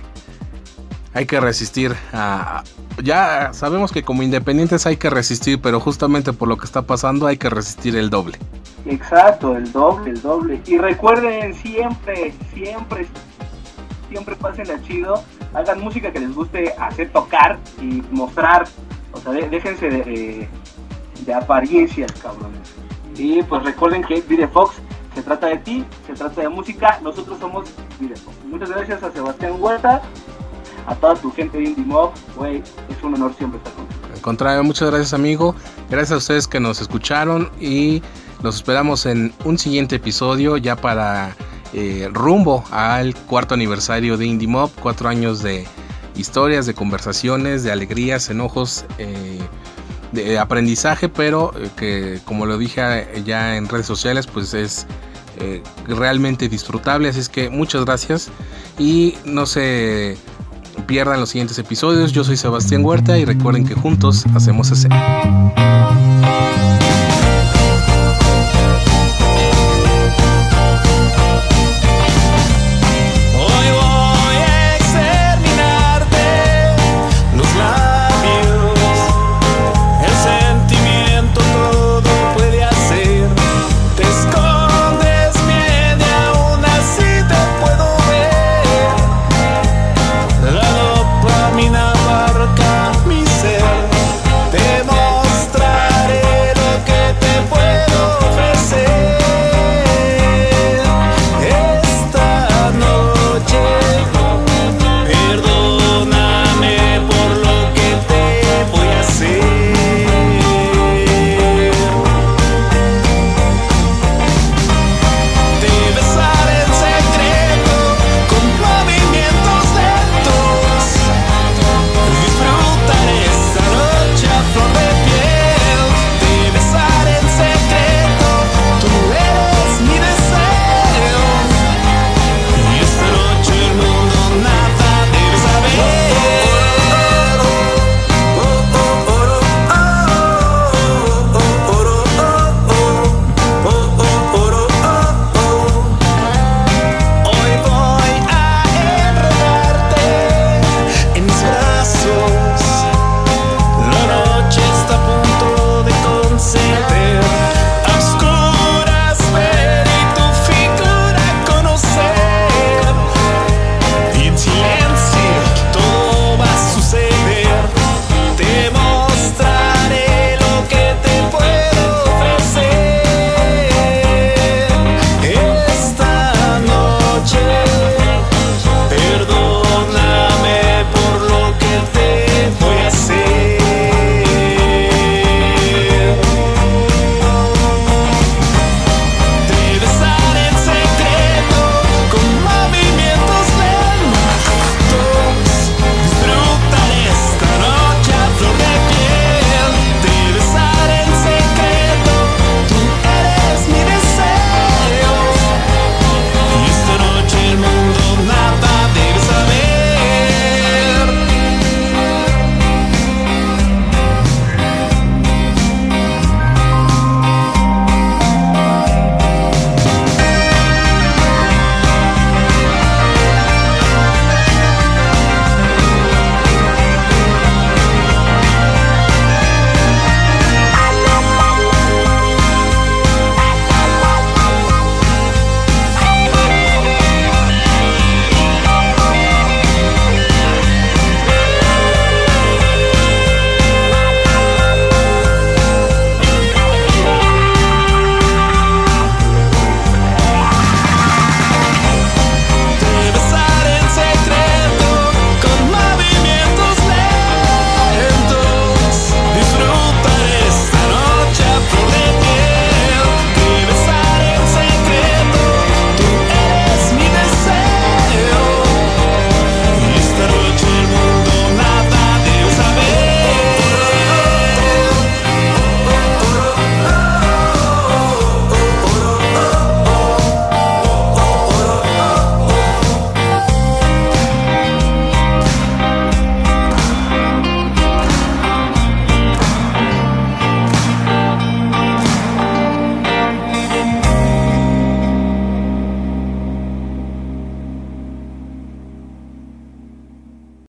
hay 1.13 1.25
que 1.25 1.39
resistir 1.39 1.95
a, 2.11 2.63
ya 3.03 3.53
sabemos 3.53 3.91
que 3.91 4.03
como 4.03 4.23
independientes 4.23 4.85
hay 4.85 4.97
que 4.97 5.09
resistir, 5.09 5.61
pero 5.61 5.79
justamente 5.79 6.33
por 6.33 6.47
lo 6.47 6.57
que 6.57 6.65
está 6.65 6.81
pasando 6.81 7.27
hay 7.27 7.37
que 7.37 7.49
resistir 7.49 7.95
el 7.95 8.09
doble. 8.09 8.37
Exacto, 8.85 9.55
el 9.55 9.71
doble, 9.71 10.11
el 10.11 10.21
doble. 10.21 10.61
Y 10.65 10.77
recuerden 10.77 11.53
siempre, 11.53 12.33
siempre, 12.53 13.07
siempre 14.09 14.35
pasen 14.35 14.71
a 14.71 14.81
chido, 14.81 15.23
hagan 15.53 15.81
música 15.81 16.11
que 16.11 16.19
les 16.19 16.33
guste 16.33 16.73
hacer 16.79 17.09
tocar 17.11 17.57
y 17.81 18.01
mostrar, 18.11 18.67
o 19.11 19.19
sea, 19.19 19.31
déjense 19.33 19.89
de, 19.89 20.49
de, 21.25 21.33
apariencias, 21.33 22.11
cabrones. 22.13 22.73
Y 23.15 23.43
pues 23.43 23.63
recuerden 23.63 24.03
que 24.03 24.21
Videofox 24.21 24.75
se 25.15 25.21
trata 25.23 25.47
de 25.47 25.57
ti, 25.57 25.85
se 26.05 26.13
trata 26.13 26.41
de 26.41 26.49
música, 26.49 26.99
nosotros 27.03 27.39
somos 27.39 27.69
Videofox. 27.99 28.45
Muchas 28.45 28.69
gracias 28.69 29.03
a 29.03 29.11
Sebastián 29.11 29.55
Huerta 29.59 30.01
a 30.87 30.95
toda 30.95 31.15
tu 31.15 31.31
gente 31.31 31.57
de 31.57 31.65
Indie 31.65 31.85
Mob, 31.85 32.11
güey, 32.35 32.63
es 32.89 33.03
un 33.03 33.13
honor 33.13 33.33
siempre 33.37 33.59
estar 33.59 33.73
contigo. 33.73 34.01
Al 34.13 34.21
contrario, 34.21 34.63
muchas 34.63 34.89
gracias 34.89 35.13
amigo, 35.13 35.53
gracias 35.89 36.13
a 36.13 36.17
ustedes 36.17 36.47
que 36.47 36.59
nos 36.59 36.81
escucharon 36.81 37.51
y 37.59 38.01
los 38.41 38.55
esperamos 38.55 39.05
en 39.05 39.33
un 39.43 39.57
siguiente 39.57 39.97
episodio 39.97 40.57
ya 40.57 40.75
para 40.77 41.35
eh, 41.73 42.09
rumbo 42.13 42.63
al 42.71 43.15
cuarto 43.15 43.53
aniversario 43.53 44.15
de 44.17 44.25
Indie 44.25 44.47
Mob, 44.47 44.71
cuatro 44.81 45.09
años 45.09 45.43
de 45.43 45.67
historias, 46.15 46.65
de 46.65 46.73
conversaciones, 46.73 47.63
de 47.63 47.71
alegrías, 47.71 48.29
enojos, 48.29 48.85
eh, 48.97 49.39
de 50.13 50.39
aprendizaje, 50.39 51.09
pero 51.09 51.51
eh, 51.57 51.69
que 51.75 52.21
como 52.23 52.45
lo 52.45 52.57
dije 52.57 53.21
ya 53.25 53.57
en 53.57 53.67
redes 53.67 53.85
sociales, 53.85 54.25
pues 54.25 54.53
es 54.53 54.87
realmente 55.87 56.49
disfrutable. 56.49 57.09
Así 57.09 57.19
es 57.19 57.29
que 57.29 57.51
muchas 57.51 57.85
gracias 57.85 58.29
y 58.79 59.15
no 59.25 59.45
se 59.45 60.17
pierdan 60.87 61.19
los 61.19 61.29
siguientes 61.29 61.59
episodios. 61.59 62.13
Yo 62.13 62.23
soy 62.23 62.37
Sebastián 62.37 62.83
Huerta 62.83 63.17
y 63.19 63.25
recuerden 63.25 63.67
que 63.67 63.75
juntos 63.75 64.25
hacemos 64.33 64.71
ese. 64.71 64.87